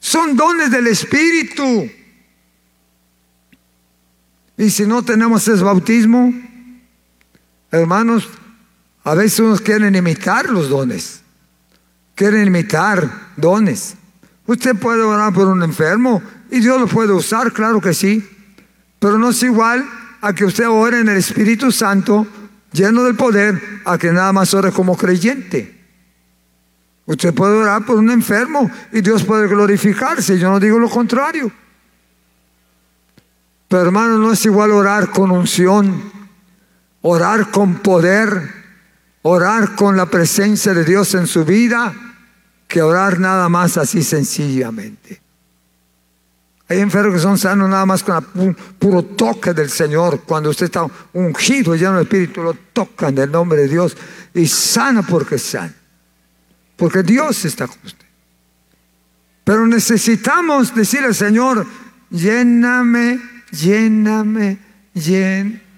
Son 0.00 0.36
dones 0.36 0.70
del 0.70 0.88
Espíritu. 0.88 1.88
Y 4.56 4.70
si 4.70 4.84
no 4.84 5.04
tenemos 5.04 5.46
ese 5.46 5.62
bautismo, 5.62 6.34
hermanos, 7.70 8.28
a 9.04 9.14
veces 9.14 9.38
unos 9.40 9.60
quieren 9.60 9.94
imitar 9.94 10.50
los 10.50 10.68
dones. 10.68 11.22
Quieren 12.16 12.48
imitar 12.48 13.30
dones. 13.36 13.94
Usted 14.46 14.74
puede 14.74 15.02
orar 15.02 15.32
por 15.32 15.46
un 15.46 15.62
enfermo 15.62 16.20
y 16.50 16.58
Dios 16.58 16.80
lo 16.80 16.88
puede 16.88 17.12
usar, 17.12 17.52
claro 17.52 17.80
que 17.80 17.94
sí. 17.94 18.28
Pero 18.98 19.18
no 19.18 19.30
es 19.30 19.42
igual 19.44 19.88
a 20.20 20.32
que 20.32 20.44
usted 20.44 20.68
ore 20.68 20.98
en 21.00 21.08
el 21.08 21.16
Espíritu 21.16 21.70
Santo, 21.70 22.26
lleno 22.72 23.04
del 23.04 23.14
poder, 23.14 23.80
a 23.84 23.98
que 23.98 24.12
nada 24.12 24.32
más 24.32 24.52
ore 24.52 24.72
como 24.72 24.96
creyente. 24.96 25.81
Usted 27.04 27.34
puede 27.34 27.56
orar 27.56 27.84
por 27.84 27.96
un 27.96 28.10
enfermo 28.10 28.70
y 28.92 29.00
Dios 29.00 29.24
puede 29.24 29.48
glorificarse. 29.48 30.38
Yo 30.38 30.50
no 30.50 30.60
digo 30.60 30.78
lo 30.78 30.88
contrario. 30.88 31.50
Pero 33.68 33.82
hermano, 33.82 34.18
no 34.18 34.32
es 34.32 34.44
igual 34.44 34.70
orar 34.70 35.10
con 35.10 35.30
unción, 35.30 36.02
orar 37.00 37.50
con 37.50 37.76
poder, 37.76 38.52
orar 39.22 39.74
con 39.74 39.96
la 39.96 40.06
presencia 40.06 40.74
de 40.74 40.84
Dios 40.84 41.14
en 41.14 41.26
su 41.26 41.44
vida, 41.44 41.92
que 42.68 42.82
orar 42.82 43.18
nada 43.18 43.48
más 43.48 43.78
así 43.78 44.02
sencillamente. 44.02 45.20
Hay 46.68 46.80
enfermos 46.80 47.14
que 47.14 47.20
son 47.20 47.36
sanos 47.36 47.68
nada 47.68 47.84
más 47.84 48.02
con 48.02 48.24
un 48.34 48.54
puro 48.54 49.02
toque 49.02 49.52
del 49.52 49.68
Señor. 49.68 50.20
Cuando 50.20 50.50
usted 50.50 50.66
está 50.66 50.86
ungido, 51.12 51.74
lleno 51.74 51.94
del 51.94 52.02
Espíritu, 52.02 52.42
lo 52.42 52.54
tocan 52.72 53.14
del 53.14 53.30
nombre 53.30 53.62
de 53.62 53.68
Dios 53.68 53.96
y 54.32 54.46
sana 54.46 55.02
porque 55.02 55.38
sana 55.38 55.81
porque 56.76 57.02
Dios 57.02 57.44
está 57.44 57.66
con 57.66 57.78
usted. 57.84 58.06
Pero 59.44 59.66
necesitamos 59.66 60.74
decir 60.74 61.00
al 61.00 61.14
Señor, 61.14 61.66
lléname, 62.10 63.20
lléname, 63.50 64.58
lléname. 64.94 65.72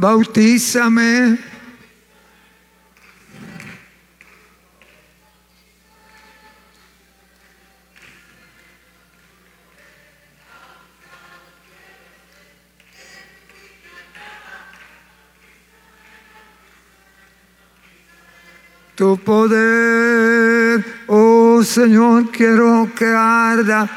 Bautízame. 0.00 1.49
Tu 19.00 19.16
poder, 19.16 20.84
oh 21.06 21.62
Señor, 21.64 22.30
quiero 22.30 22.86
que 22.94 23.06
arda. 23.06 23.88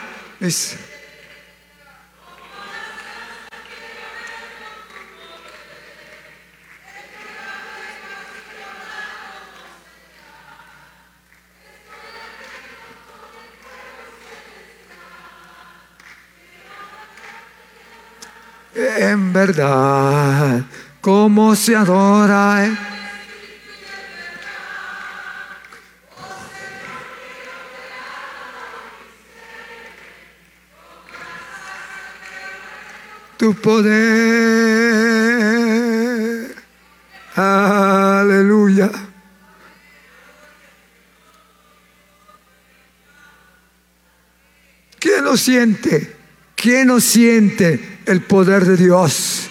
En 18.73 19.33
verdad, 19.33 20.63
cómo 21.01 21.57
se 21.57 21.75
adora. 21.75 22.67
Eh. 22.67 22.92
Tu 33.43 33.53
poder. 33.55 33.91
Aleluya. 37.35 38.89
¿Quién 44.97 45.25
lo 45.25 45.35
siente? 45.35 46.15
¿Quién 46.55 46.87
no 46.87 47.01
siente 47.01 47.99
el 48.05 48.21
poder 48.21 48.63
de 48.63 48.77
Dios? 48.77 49.49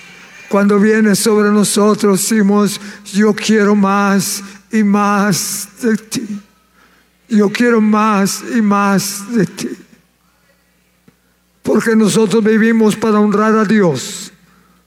Cuando 0.49 0.81
viene 0.81 1.15
sobre 1.15 1.51
nosotros, 1.51 2.19
decimos, 2.23 2.81
yo 3.13 3.35
quiero 3.35 3.75
más 3.75 4.43
y 4.71 4.83
más 4.83 5.69
de 5.83 5.99
ti. 5.99 6.41
Yo 7.29 7.51
quiero 7.51 7.83
más 7.83 8.43
y 8.57 8.63
más 8.63 9.31
de 9.35 9.45
ti 9.45 9.83
porque 11.63 11.95
nosotros 11.97 12.43
vivimos 12.43 12.97
para 12.97 13.21
honrar 13.21 13.57
a 13.57 13.65
Dios. 13.65 14.33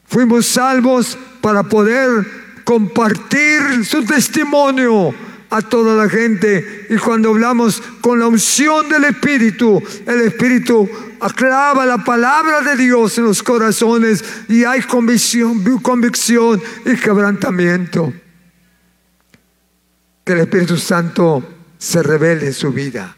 Fuimos 0.06 0.46
salvos 0.46 1.18
para 1.42 1.64
poder 1.64 2.26
compartir 2.64 3.86
su 3.86 4.04
testimonio 4.04 5.14
a 5.50 5.62
toda 5.62 5.96
la 5.96 6.10
gente. 6.10 6.88
Y 6.90 6.98
cuando 6.98 7.30
hablamos 7.30 7.82
con 8.02 8.20
la 8.20 8.28
unción 8.28 8.90
del 8.90 9.06
Espíritu, 9.06 9.82
el 10.06 10.22
Espíritu 10.22 10.90
aclava 11.20 11.86
la 11.86 12.04
palabra 12.04 12.62
de 12.62 12.76
Dios 12.76 13.18
en 13.18 13.26
los 13.26 13.42
corazones 13.42 14.24
y 14.50 14.64
hay 14.64 14.82
convicción, 14.82 15.80
convicción 15.82 16.62
y 16.86 16.96
quebrantamiento. 16.96 18.14
Que 20.24 20.34
el 20.34 20.40
Espíritu 20.40 20.78
Santo 20.78 21.44
se 21.78 22.02
revele 22.02 22.48
en 22.48 22.54
su 22.54 22.72
vida, 22.72 23.16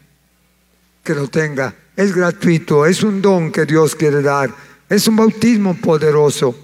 que 1.02 1.14
lo 1.14 1.28
tenga 1.28 1.74
es 1.98 2.14
gratuito, 2.14 2.86
es 2.86 3.02
un 3.02 3.20
don 3.20 3.50
que 3.50 3.66
Dios 3.66 3.96
quiere 3.96 4.22
dar, 4.22 4.54
es 4.88 5.08
un 5.08 5.16
bautismo 5.16 5.74
poderoso. 5.74 6.54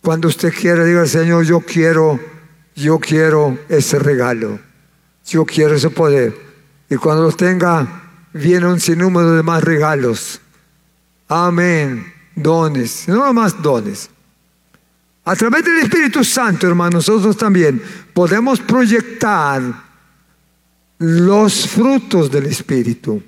Cuando 0.00 0.28
usted 0.28 0.54
quiere, 0.54 0.84
diga 0.84 1.04
Señor, 1.06 1.44
yo 1.44 1.58
quiero, 1.58 2.20
yo 2.76 3.00
quiero 3.00 3.58
ese 3.68 3.98
regalo, 3.98 4.60
yo 5.26 5.44
quiero 5.44 5.74
ese 5.74 5.90
poder. 5.90 6.32
Y 6.88 6.94
cuando 6.94 7.24
lo 7.24 7.32
tenga, 7.32 8.04
viene 8.32 8.68
un 8.68 8.78
sinnúmero 8.78 9.32
de 9.32 9.42
más 9.42 9.64
regalos. 9.64 10.40
Amén. 11.26 12.06
Dones, 12.36 13.08
no 13.08 13.32
más 13.34 13.60
dones. 13.60 14.08
A 15.24 15.34
través 15.34 15.64
del 15.64 15.78
Espíritu 15.78 16.22
Santo, 16.22 16.68
hermanos, 16.68 17.08
nosotros 17.08 17.36
también 17.36 17.82
podemos 18.14 18.60
proyectar 18.60 19.60
los 20.98 21.66
frutos 21.66 22.30
del 22.30 22.46
Espíritu. 22.46 23.20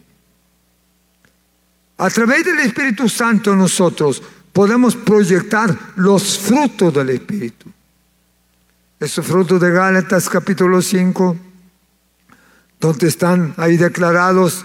A 2.01 2.09
través 2.09 2.47
del 2.47 2.59
Espíritu 2.61 3.11
Santo 3.11 3.55
nosotros 3.55 4.23
podemos 4.55 4.97
proyectar 4.97 5.77
los 5.97 6.39
frutos 6.39 6.95
del 6.95 7.11
Espíritu. 7.11 7.71
Esos 8.99 9.27
frutos 9.27 9.61
de 9.61 9.71
Gálatas 9.71 10.27
capítulo 10.31 10.81
5, 10.81 11.37
donde 12.81 13.07
están 13.07 13.53
ahí 13.59 13.77
declarados 13.77 14.65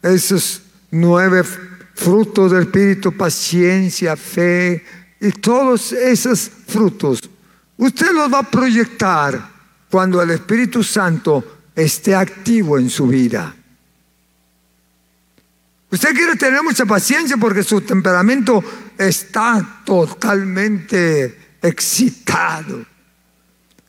esos 0.00 0.62
nueve 0.92 1.42
frutos 1.42 2.52
del 2.52 2.62
Espíritu, 2.62 3.10
paciencia, 3.10 4.14
fe 4.14 4.84
y 5.20 5.32
todos 5.32 5.90
esos 5.90 6.48
frutos. 6.68 7.18
Usted 7.78 8.12
los 8.12 8.32
va 8.32 8.38
a 8.38 8.48
proyectar 8.48 9.50
cuando 9.90 10.22
el 10.22 10.30
Espíritu 10.30 10.84
Santo 10.84 11.62
esté 11.74 12.14
activo 12.14 12.78
en 12.78 12.88
su 12.88 13.08
vida. 13.08 13.56
Usted 15.90 16.14
quiere 16.14 16.36
tener 16.36 16.62
mucha 16.62 16.84
paciencia 16.84 17.36
porque 17.36 17.62
su 17.62 17.80
temperamento 17.80 18.62
está 18.98 19.82
totalmente 19.84 21.56
excitado. 21.62 22.84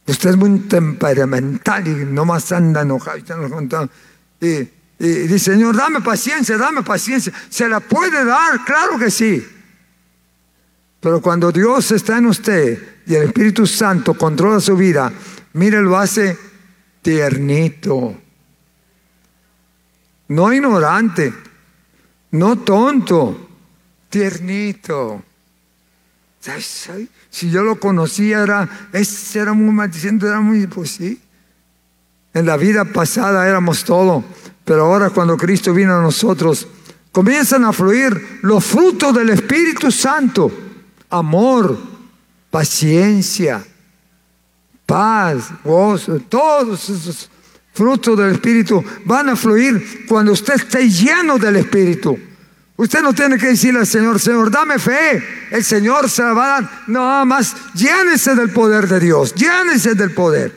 Usted 0.05 0.29
es 0.29 0.37
muy 0.37 0.59
temperamental 0.59 1.87
y 1.87 2.05
nomás 2.05 2.51
anda 2.51 2.81
enojado. 2.81 3.17
Y, 4.39 4.45
y, 4.45 4.69
y 4.99 5.27
dice, 5.27 5.51
Señor, 5.51 5.75
dame 5.75 6.01
paciencia, 6.01 6.57
dame 6.57 6.83
paciencia. 6.83 7.33
¿Se 7.49 7.67
la 7.67 7.79
puede 7.79 8.23
dar? 8.23 8.63
Claro 8.63 8.97
que 8.97 9.11
sí. 9.11 9.45
Pero 10.99 11.21
cuando 11.21 11.51
Dios 11.51 11.91
está 11.91 12.17
en 12.17 12.27
usted 12.27 13.01
y 13.05 13.15
el 13.15 13.23
Espíritu 13.23 13.67
Santo 13.67 14.13
controla 14.13 14.59
su 14.59 14.75
vida, 14.75 15.11
mire, 15.53 15.81
lo 15.81 15.97
hace 15.97 16.37
tiernito. 17.01 18.19
No 20.29 20.51
ignorante, 20.51 21.33
no 22.31 22.57
tonto, 22.59 23.47
tiernito. 24.09 25.23
Si 27.29 27.49
yo 27.49 27.63
lo 27.63 27.79
conocía, 27.79 28.43
era, 28.43 28.89
era 29.33 29.53
muy 29.53 29.73
maldiciendo, 29.73 30.27
era 30.27 30.39
muy, 30.39 30.67
pues 30.67 30.91
sí. 30.91 31.21
En 32.33 32.45
la 32.45 32.57
vida 32.57 32.85
pasada 32.85 33.47
éramos 33.47 33.83
todo, 33.83 34.23
pero 34.63 34.85
ahora 34.85 35.09
cuando 35.09 35.35
Cristo 35.35 35.73
vino 35.73 35.97
a 35.97 36.01
nosotros, 36.01 36.67
comienzan 37.11 37.65
a 37.65 37.73
fluir 37.73 38.39
los 38.43 38.63
frutos 38.63 39.13
del 39.15 39.29
Espíritu 39.31 39.91
Santo. 39.91 40.51
Amor, 41.09 41.77
paciencia, 42.51 43.65
paz, 44.85 45.49
gozo, 45.63 46.19
todos 46.29 46.89
esos 46.89 47.29
frutos 47.77 48.17
del 48.17 48.31
Espíritu 48.31 48.83
van 49.05 49.29
a 49.29 49.35
fluir 49.35 50.05
cuando 50.07 50.31
usted 50.31 50.55
esté 50.55 50.89
lleno 50.89 51.37
del 51.37 51.57
Espíritu. 51.57 52.17
Usted 52.75 53.01
no 53.01 53.13
tiene 53.13 53.37
que 53.37 53.47
decirle 53.47 53.81
al 53.81 53.87
Señor, 53.87 54.19
Señor, 54.19 54.51
dame 54.51 54.79
fe. 54.79 55.23
El 55.51 55.63
Señor 55.63 56.09
se 56.09 56.23
la 56.23 56.33
va 56.33 56.45
a 56.45 56.61
dar. 56.61 56.83
Nada 56.87 57.25
más 57.25 57.55
llénese 57.73 58.35
del 58.35 58.49
poder 58.51 58.87
de 58.87 58.99
Dios. 58.99 59.33
Llénese 59.35 59.95
del 59.95 60.11
poder. 60.11 60.53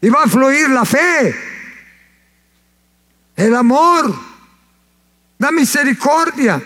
Y 0.00 0.08
va 0.08 0.24
a 0.24 0.28
fluir 0.28 0.68
la 0.70 0.84
fe. 0.84 1.34
El 3.36 3.54
amor. 3.54 4.14
La 5.38 5.50
misericordia. 5.50 6.62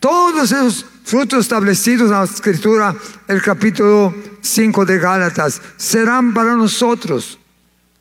Todos 0.00 0.52
esos 0.52 0.84
frutos 1.04 1.40
establecidos 1.40 2.10
en 2.10 2.18
la 2.18 2.24
escritura, 2.24 2.94
el 3.26 3.42
capítulo 3.42 4.14
5 4.40 4.84
de 4.84 4.98
Gálatas, 4.98 5.60
serán 5.76 6.32
para 6.32 6.54
nosotros 6.54 7.38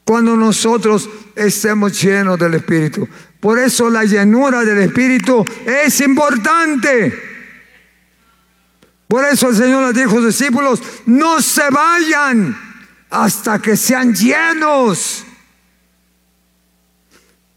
cuando 0.07 0.37
nosotros 0.37 1.09
estemos 1.35 2.01
llenos 2.01 2.39
del 2.39 2.53
Espíritu. 2.53 3.05
Por 3.41 3.59
eso 3.59 3.89
la 3.89 4.05
llenura 4.05 4.63
del 4.63 4.77
Espíritu 4.77 5.43
es 5.65 5.99
importante. 5.99 7.13
Por 9.05 9.25
eso 9.25 9.49
el 9.49 9.57
Señor 9.57 9.83
les 9.83 9.95
dijo 9.95 10.11
a 10.11 10.21
sus 10.21 10.27
discípulos, 10.27 10.81
no 11.07 11.41
se 11.41 11.69
vayan 11.69 12.57
hasta 13.09 13.59
que 13.59 13.75
sean 13.75 14.15
llenos. 14.15 15.25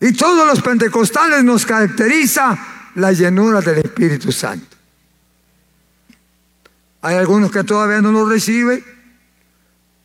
Y 0.00 0.12
todos 0.12 0.44
los 0.44 0.60
pentecostales 0.60 1.44
nos 1.44 1.64
caracteriza 1.64 2.58
la 2.96 3.12
llenura 3.12 3.60
del 3.60 3.78
Espíritu 3.78 4.32
Santo. 4.32 4.76
Hay 7.02 7.14
algunos 7.14 7.52
que 7.52 7.62
todavía 7.62 8.00
no 8.00 8.10
lo 8.10 8.28
reciben, 8.28 8.84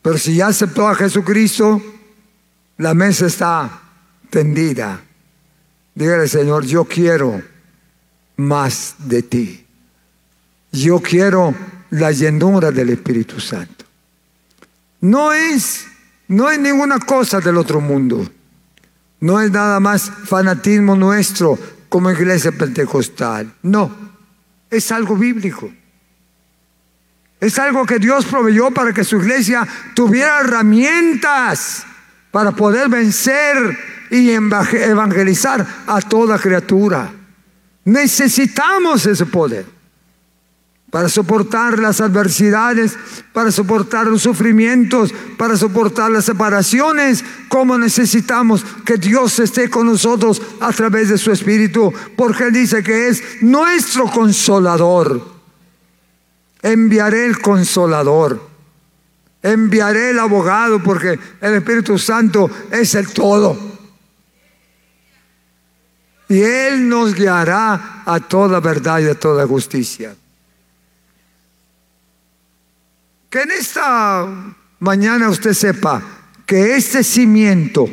pero 0.03 0.19
si 0.19 0.35
ya 0.35 0.45
aceptó 0.45 0.87
a 0.87 0.93
Jesucristo, 0.93 1.81
la 2.77 2.93
mesa 2.93 3.25
está 3.25 3.81
tendida. 4.29 5.01
Dígale, 5.93 6.27
Señor, 6.27 6.65
yo 6.65 6.85
quiero 6.85 7.41
más 8.37 8.95
de 8.99 9.23
ti. 9.23 9.65
Yo 10.71 10.99
quiero 10.99 11.55
la 11.91 12.11
llenura 12.11 12.71
del 12.71 12.89
Espíritu 12.89 13.39
Santo. 13.39 13.85
No 15.01 15.31
es, 15.31 15.85
no 16.27 16.49
es 16.49 16.59
ninguna 16.59 16.99
cosa 16.99 17.39
del 17.39 17.57
otro 17.57 17.79
mundo. 17.79 18.29
No 19.21 19.39
es 19.39 19.51
nada 19.51 19.79
más 19.79 20.11
fanatismo 20.25 20.95
nuestro 20.95 21.57
como 21.87 22.11
iglesia 22.11 22.51
pentecostal. 22.51 23.53
No, 23.63 23.89
es 24.69 24.91
algo 24.91 25.15
bíblico. 25.15 25.71
Es 27.39 27.57
algo 27.59 27.85
que 27.85 27.99
Dios 27.99 28.25
proveyó 28.25 28.71
para 28.71 28.91
que 28.91 29.03
su 29.03 29.17
iglesia 29.17 29.65
tuviera 29.93 30.41
herramientas 30.41 31.85
para 32.35 32.51
poder 32.51 32.89
vencer 32.89 33.79
y 34.11 34.29
evangelizar 34.29 35.65
a 35.87 36.01
toda 36.01 36.37
criatura. 36.37 37.09
Necesitamos 37.85 39.05
ese 39.05 39.25
poder 39.25 39.65
para 40.89 41.07
soportar 41.07 41.79
las 41.79 42.01
adversidades, 42.01 42.97
para 43.31 43.53
soportar 43.53 44.07
los 44.07 44.23
sufrimientos, 44.23 45.13
para 45.37 45.55
soportar 45.55 46.11
las 46.11 46.25
separaciones, 46.25 47.23
como 47.47 47.77
necesitamos 47.77 48.65
que 48.83 48.97
Dios 48.97 49.39
esté 49.39 49.69
con 49.69 49.85
nosotros 49.85 50.41
a 50.59 50.73
través 50.73 51.07
de 51.07 51.17
su 51.17 51.31
Espíritu, 51.31 51.93
porque 52.17 52.47
Él 52.47 52.51
dice 52.51 52.83
que 52.83 53.07
es 53.07 53.23
nuestro 53.43 54.11
consolador. 54.11 55.25
Enviaré 56.61 57.27
el 57.27 57.39
consolador. 57.39 58.54
Enviaré 59.45 60.09
el 60.09 60.17
abogado 60.17 60.81
porque 60.81 61.19
el 61.39 61.53
Espíritu 61.53 61.99
Santo 61.99 62.49
es 62.71 62.95
el 62.95 63.09
todo. 63.09 63.55
Y 66.27 66.41
Él 66.41 66.89
nos 66.89 67.13
guiará 67.13 68.01
a 68.07 68.19
toda 68.21 68.59
verdad 68.59 69.01
y 69.01 69.07
a 69.07 69.13
toda 69.13 69.45
justicia. 69.45 70.15
Que 73.29 73.43
en 73.43 73.51
esta 73.51 74.55
mañana 74.79 75.29
usted 75.29 75.53
sepa 75.53 76.01
que 76.47 76.75
este 76.75 77.03
cimiento 77.03 77.87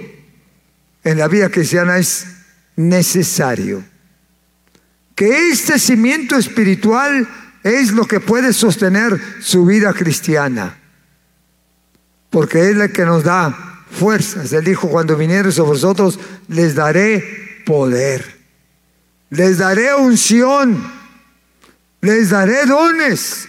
en 1.05 1.19
la 1.19 1.29
vida 1.29 1.51
cristiana 1.51 1.99
es 1.99 2.29
necesario. 2.77 3.85
Que 5.15 5.51
este 5.51 5.79
cimiento 5.79 6.39
espiritual 6.39 7.29
es 7.63 7.93
lo 7.93 8.07
que 8.07 8.21
puede 8.21 8.55
sostener 8.55 9.21
su 9.43 9.67
vida 9.67 9.93
cristiana 9.93 10.79
porque 12.33 12.71
es 12.71 12.77
el 12.77 12.91
que 12.93 13.05
nos 13.05 13.23
da 13.23 13.85
fuerzas. 13.91 14.53
Él 14.53 14.65
dijo, 14.65 14.89
cuando 14.89 15.17
vinieres 15.17 15.55
sobre 15.55 15.73
vosotros, 15.73 16.19
les 16.49 16.75
daré 16.75 17.23
poder, 17.65 18.25
les 19.31 19.59
daré 19.59 19.95
unción, 19.95 20.83
les 22.01 22.31
daré 22.31 22.67
dones. 22.67 23.49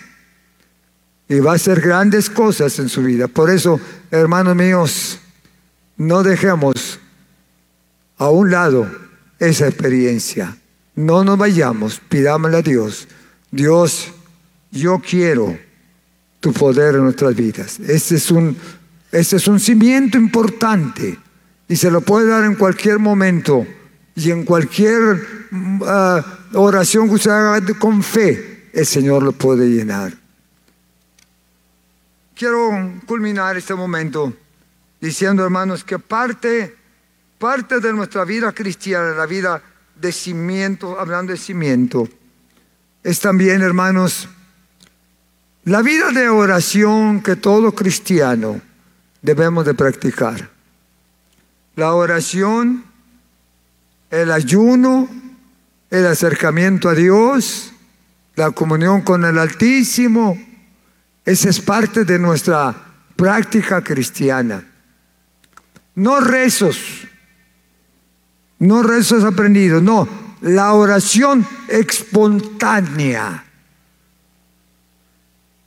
Y 1.30 1.40
va 1.40 1.54
a 1.54 1.56
hacer 1.56 1.80
grandes 1.80 2.30
cosas 2.30 2.78
en 2.78 2.90
su 2.90 3.02
vida. 3.02 3.28
Por 3.28 3.50
eso, 3.50 3.80
hermanos 4.12 4.56
míos, 4.56 5.20
no 5.96 6.22
dejemos 6.22 7.00
a 8.18 8.30
un 8.30 8.52
lado 8.52 8.86
esa 9.40 9.68
experiencia. 9.68 10.58
No 10.96 11.24
nos 11.24 11.38
vayamos, 11.38 12.02
pidámosle 12.10 12.58
a 12.58 12.62
Dios. 12.62 13.08
Dios, 13.50 14.12
yo 14.72 15.00
quiero 15.00 15.58
tu 16.44 16.52
poder 16.52 16.96
en 16.96 17.06
nuestras 17.06 17.34
vidas. 17.34 17.80
Este 17.80 18.16
es 18.16 18.30
un, 18.30 18.58
este 19.14 19.38
es 19.38 19.48
un 19.48 19.62
cimiento 19.62 20.18
importante 20.18 21.18
y 21.70 21.76
se 21.78 21.90
lo 21.90 22.02
puede 22.02 22.28
dar 22.28 22.44
en 22.44 22.56
cualquier 22.56 23.00
momento 23.00 23.66
y 24.14 24.30
en 24.30 24.44
cualquier 24.44 25.26
ah, 25.86 26.22
oración 26.52 27.08
que 27.08 27.16
usted 27.16 27.32
haga 27.32 27.62
con 27.80 28.04
fe, 28.04 28.68
el 28.74 28.86
Señor 28.86 29.24
lo 29.24 29.32
puede 29.32 29.70
llenar. 29.70 30.14
Quiero 32.36 32.92
culminar 33.06 33.56
este 33.56 33.74
momento 33.74 34.34
diciendo, 35.00 35.46
hermanos, 35.46 35.86
que 35.86 35.98
parte, 35.98 36.76
parte 37.40 37.80
de 37.80 37.94
nuestra 37.94 38.26
vida 38.26 38.52
cristiana, 38.52 39.12
la 39.12 39.28
vida 39.28 39.64
de 39.96 40.12
cimiento, 40.12 41.00
hablando 41.00 41.32
de 41.32 41.38
cimiento, 41.38 42.10
es 43.02 43.22
también, 43.22 43.62
hermanos, 43.62 44.28
la 45.66 45.82
vida 45.82 46.12
de 46.12 46.28
oración 46.28 47.22
que 47.22 47.36
todo 47.36 47.74
cristiano 47.74 48.60
debemos 49.22 49.66
de 49.66 49.74
practicar. 49.74 50.50
La 51.76 51.94
oración, 51.94 52.84
el 54.12 54.32
ayuno, 54.32 55.08
el 55.90 56.06
acercamiento 56.06 56.90
a 56.90 56.94
Dios, 56.94 57.72
la 58.36 58.52
comunión 58.52 59.02
con 59.02 59.24
el 59.24 59.40
Altísimo, 59.40 60.38
esa 61.24 61.50
es 61.50 61.62
parte 61.62 62.04
de 62.04 62.20
nuestra 62.20 62.76
práctica 63.16 63.82
cristiana. 63.82 64.66
No 65.96 66.20
rezos, 66.20 66.78
no 68.60 68.84
rezos 68.84 69.24
aprendidos, 69.24 69.82
no, 69.82 70.10
la 70.42 70.74
oración 70.74 71.48
espontánea. 71.70 73.46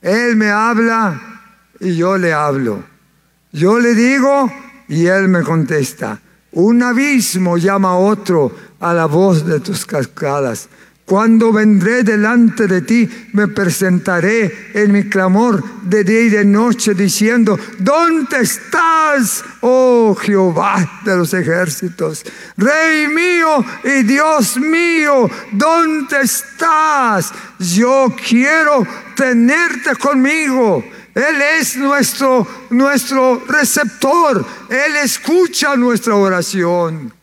Él 0.01 0.35
me 0.35 0.49
habla 0.49 1.19
y 1.79 1.95
yo 1.95 2.17
le 2.17 2.33
hablo. 2.33 2.83
Yo 3.51 3.79
le 3.79 3.95
digo 3.95 4.51
y 4.87 5.05
Él 5.07 5.27
me 5.27 5.41
contesta. 5.41 6.19
Un 6.51 6.81
abismo 6.83 7.57
llama 7.57 7.91
a 7.91 7.97
otro 7.97 8.55
a 8.79 8.93
la 8.93 9.05
voz 9.05 9.45
de 9.45 9.59
tus 9.59 9.85
cascadas. 9.85 10.69
Cuando 11.07 11.53
vendré 11.53 12.03
delante 12.03 12.67
de 12.67 12.81
ti, 12.81 13.09
me 13.31 13.47
presentaré 13.47 14.71
en 14.73 14.91
mi 14.91 15.07
clamor 15.07 15.63
de 15.83 16.03
día 16.03 16.19
y 16.19 16.29
de 16.29 16.43
noche, 16.43 16.93
diciendo, 16.95 17.57
¿dónde 17.79 18.41
estás, 18.41 19.41
oh 19.61 20.13
Jehová 20.15 20.99
de 21.05 21.15
los 21.15 21.33
ejércitos? 21.33 22.25
Rey 22.57 23.07
mío 23.07 23.63
y 23.85 24.03
Dios 24.03 24.57
mío, 24.57 25.31
¿dónde 25.53 26.19
estás? 26.23 27.31
Yo 27.57 28.13
quiero 28.27 28.85
tenerte 29.15 29.95
conmigo. 29.95 30.83
Él 31.15 31.41
es 31.57 31.77
nuestro, 31.77 32.45
nuestro 32.69 33.45
receptor. 33.47 34.45
Él 34.67 34.97
escucha 35.01 35.77
nuestra 35.77 36.15
oración. 36.15 37.13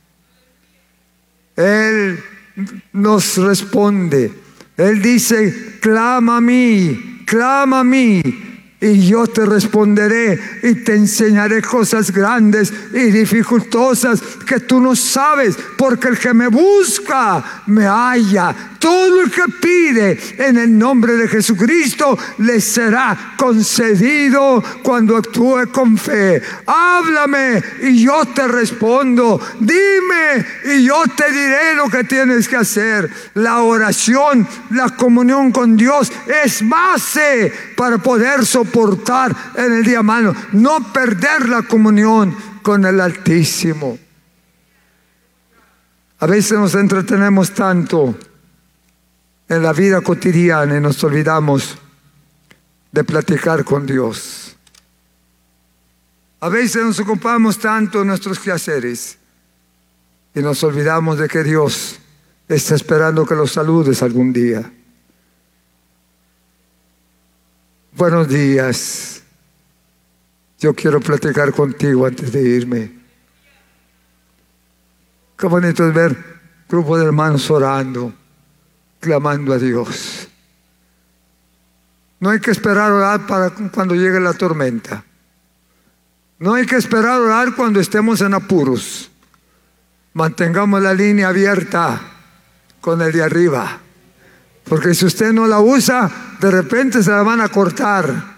Él 1.54 2.24
nos 2.92 3.36
responde. 3.36 4.32
Él 4.76 5.00
dice, 5.00 5.78
clama 5.80 6.38
a 6.38 6.40
mí, 6.40 7.22
clama 7.26 7.80
a 7.80 7.84
mí, 7.84 8.22
y 8.80 9.06
yo 9.06 9.26
te 9.26 9.46
responderé 9.46 10.38
y 10.62 10.74
te 10.74 10.94
enseñaré 10.94 11.62
cosas 11.62 12.10
grandes 12.10 12.72
y 12.92 13.10
dificultosas 13.10 14.20
que 14.46 14.60
tú 14.60 14.80
no 14.80 14.94
sabes, 14.94 15.56
porque 15.78 16.08
el 16.08 16.18
que 16.18 16.34
me 16.34 16.48
busca 16.48 17.62
me 17.66 17.86
halla. 17.86 18.73
Todo 18.84 19.22
el 19.22 19.30
que 19.30 19.44
pide 19.62 20.18
en 20.36 20.58
el 20.58 20.76
nombre 20.76 21.16
de 21.16 21.26
Jesucristo 21.26 22.18
le 22.36 22.60
será 22.60 23.32
concedido 23.38 24.62
cuando 24.82 25.16
actúe 25.16 25.72
con 25.72 25.96
fe. 25.96 26.42
Háblame 26.66 27.62
y 27.80 28.04
yo 28.04 28.26
te 28.26 28.46
respondo. 28.46 29.40
Dime 29.58 30.44
y 30.66 30.84
yo 30.84 31.02
te 31.16 31.32
diré 31.32 31.74
lo 31.76 31.88
que 31.88 32.04
tienes 32.04 32.46
que 32.46 32.56
hacer. 32.56 33.10
La 33.32 33.62
oración, 33.62 34.46
la 34.68 34.90
comunión 34.90 35.50
con 35.50 35.78
Dios 35.78 36.12
es 36.44 36.68
base 36.68 37.50
para 37.78 37.96
poder 37.96 38.44
soportar 38.44 39.34
en 39.54 39.72
el 39.72 39.82
día 39.82 40.02
malo. 40.02 40.36
No 40.52 40.92
perder 40.92 41.48
la 41.48 41.62
comunión 41.62 42.36
con 42.60 42.84
el 42.84 43.00
Altísimo. 43.00 43.98
A 46.18 46.26
veces 46.26 46.58
nos 46.58 46.74
entretenemos 46.74 47.54
tanto 47.54 48.14
en 49.48 49.62
la 49.62 49.72
vida 49.72 50.00
cotidiana 50.00 50.76
y 50.76 50.80
nos 50.80 51.02
olvidamos 51.04 51.76
de 52.90 53.04
platicar 53.04 53.64
con 53.64 53.86
Dios. 53.86 54.56
A 56.40 56.48
veces 56.48 56.84
nos 56.84 57.00
ocupamos 57.00 57.58
tanto 57.58 58.02
en 58.02 58.08
nuestros 58.08 58.38
quehaceres 58.38 59.18
y 60.34 60.40
nos 60.40 60.62
olvidamos 60.62 61.18
de 61.18 61.28
que 61.28 61.42
Dios 61.42 61.98
está 62.48 62.74
esperando 62.74 63.26
que 63.26 63.34
los 63.34 63.52
saludes 63.52 64.02
algún 64.02 64.32
día. 64.32 64.70
Buenos 67.96 68.28
días. 68.28 69.22
Yo 70.58 70.74
quiero 70.74 71.00
platicar 71.00 71.52
contigo 71.52 72.06
antes 72.06 72.32
de 72.32 72.42
irme. 72.42 72.92
Qué 75.36 75.46
bonito 75.46 75.86
es 75.86 75.94
ver 75.94 76.40
grupo 76.68 76.96
de 76.96 77.04
hermanos 77.04 77.50
orando 77.50 78.12
clamando 79.04 79.52
a 79.52 79.58
Dios. 79.58 80.28
No 82.20 82.30
hay 82.30 82.40
que 82.40 82.50
esperar 82.50 82.90
orar 82.90 83.26
para 83.26 83.50
cuando 83.50 83.94
llegue 83.94 84.18
la 84.18 84.32
tormenta. 84.32 85.04
No 86.38 86.54
hay 86.54 86.64
que 86.64 86.76
esperar 86.76 87.20
orar 87.20 87.54
cuando 87.54 87.80
estemos 87.80 88.22
en 88.22 88.32
apuros. 88.32 89.10
Mantengamos 90.14 90.80
la 90.80 90.94
línea 90.94 91.28
abierta 91.28 92.00
con 92.80 93.02
el 93.02 93.12
de 93.12 93.22
arriba. 93.22 93.78
Porque 94.64 94.94
si 94.94 95.04
usted 95.04 95.34
no 95.34 95.46
la 95.46 95.60
usa, 95.60 96.10
de 96.40 96.50
repente 96.50 97.02
se 97.02 97.10
la 97.10 97.22
van 97.22 97.42
a 97.42 97.50
cortar. 97.50 98.36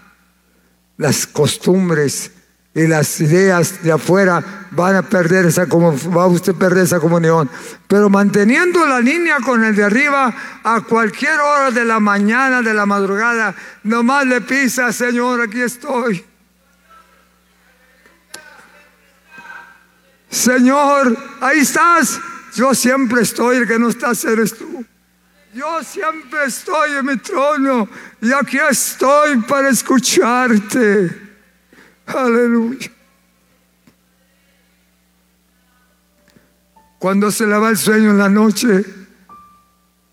Las 0.97 1.25
costumbres 1.25 2.31
y 2.77 2.85
las 2.85 3.19
ideas 3.21 3.81
de 3.81 3.91
afuera 3.91 4.67
van 4.69 4.97
a 4.97 5.01
perder 5.01 5.47
esa 5.47 5.65
va 5.65 6.27
usted 6.27 6.53
perder 6.53 6.83
esa 6.83 6.99
comunión. 6.99 7.49
Pero 7.87 8.07
manteniendo 8.07 8.85
la 8.85 8.99
línea 8.99 9.37
con 9.43 9.63
el 9.63 9.75
de 9.75 9.83
arriba 9.83 10.31
a 10.63 10.81
cualquier 10.81 11.39
hora 11.39 11.71
de 11.71 11.83
la 11.83 11.99
mañana, 11.99 12.61
de 12.61 12.75
la 12.75 12.85
madrugada, 12.85 13.55
nomás 13.81 14.27
le 14.27 14.41
pisa, 14.41 14.93
Señor, 14.93 15.41
aquí 15.41 15.59
estoy. 15.59 16.23
Señor, 20.29 21.17
ahí 21.41 21.61
estás. 21.61 22.19
Yo 22.53 22.75
siempre 22.75 23.23
estoy, 23.23 23.57
el 23.57 23.67
que 23.67 23.79
no 23.79 23.89
estás 23.89 24.23
eres 24.23 24.55
tú. 24.55 24.85
Yo 25.51 25.83
siempre 25.83 26.45
estoy 26.45 26.91
en 26.91 27.07
mi 27.07 27.17
trono 27.17 27.89
y 28.21 28.31
aquí 28.33 28.59
estoy 28.69 29.37
para 29.37 29.69
escucharte. 29.69 31.26
Aleluya. 32.07 32.89
Cuando 36.99 37.29
se 37.29 37.45
le 37.45 37.57
va 37.57 37.69
el 37.69 37.77
sueño 37.77 38.11
en 38.11 38.17
la 38.17 38.29
noche, 38.29 38.83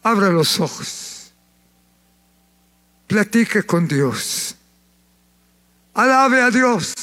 abra 0.02 0.28
los 0.30 0.60
ojos. 0.60 1.32
Platique 3.06 3.62
con 3.62 3.88
Dios. 3.88 4.56
Alabe 5.94 6.42
a 6.42 6.50
Dios. 6.50 6.94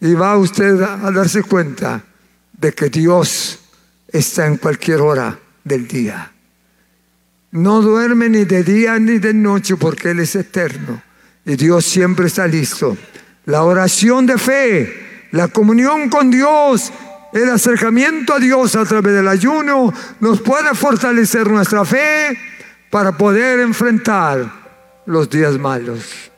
Y 0.00 0.14
va 0.14 0.36
usted 0.36 0.80
a 0.80 1.10
darse 1.10 1.42
cuenta 1.42 2.04
de 2.52 2.72
que 2.72 2.88
Dios 2.88 3.58
está 4.06 4.46
en 4.46 4.58
cualquier 4.58 5.00
hora 5.00 5.36
del 5.64 5.88
día. 5.88 6.32
No 7.50 7.80
duerme 7.80 8.28
ni 8.28 8.44
de 8.44 8.62
día 8.62 8.98
ni 8.98 9.18
de 9.18 9.34
noche 9.34 9.76
porque 9.76 10.10
Él 10.10 10.20
es 10.20 10.36
eterno. 10.36 11.02
Y 11.44 11.56
Dios 11.56 11.86
siempre 11.86 12.26
está 12.26 12.46
listo 12.46 12.96
la 13.48 13.62
oración 13.62 14.26
de 14.26 14.36
fe, 14.36 15.26
la 15.32 15.48
comunión 15.48 16.10
con 16.10 16.30
Dios, 16.30 16.92
el 17.32 17.48
acercamiento 17.48 18.34
a 18.34 18.38
Dios 18.38 18.76
a 18.76 18.84
través 18.84 19.14
del 19.14 19.26
ayuno 19.26 19.92
nos 20.20 20.42
puede 20.42 20.74
fortalecer 20.74 21.48
nuestra 21.48 21.82
fe 21.86 22.38
para 22.90 23.12
poder 23.12 23.60
enfrentar 23.60 24.52
los 25.06 25.30
días 25.30 25.58
malos. 25.58 26.30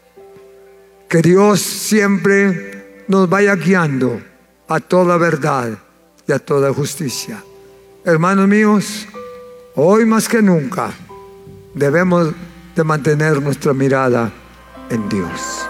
Que 1.09 1.21
Dios 1.21 1.61
siempre 1.61 3.05
nos 3.09 3.29
vaya 3.29 3.57
guiando 3.57 4.21
a 4.69 4.79
toda 4.79 5.17
verdad 5.17 5.71
y 6.29 6.33
a 6.33 6.39
toda 6.39 6.73
justicia. 6.73 7.43
Hermanos 8.05 8.47
míos, 8.47 9.09
hoy 9.75 10.07
más 10.07 10.29
que 10.29 10.41
nunca 10.41 10.93
debemos 11.75 12.33
de 12.77 12.85
mantener 12.85 13.43
nuestra 13.43 13.75
mirada 13.75 14.31
en 14.91 15.09
Dios. 15.09 15.70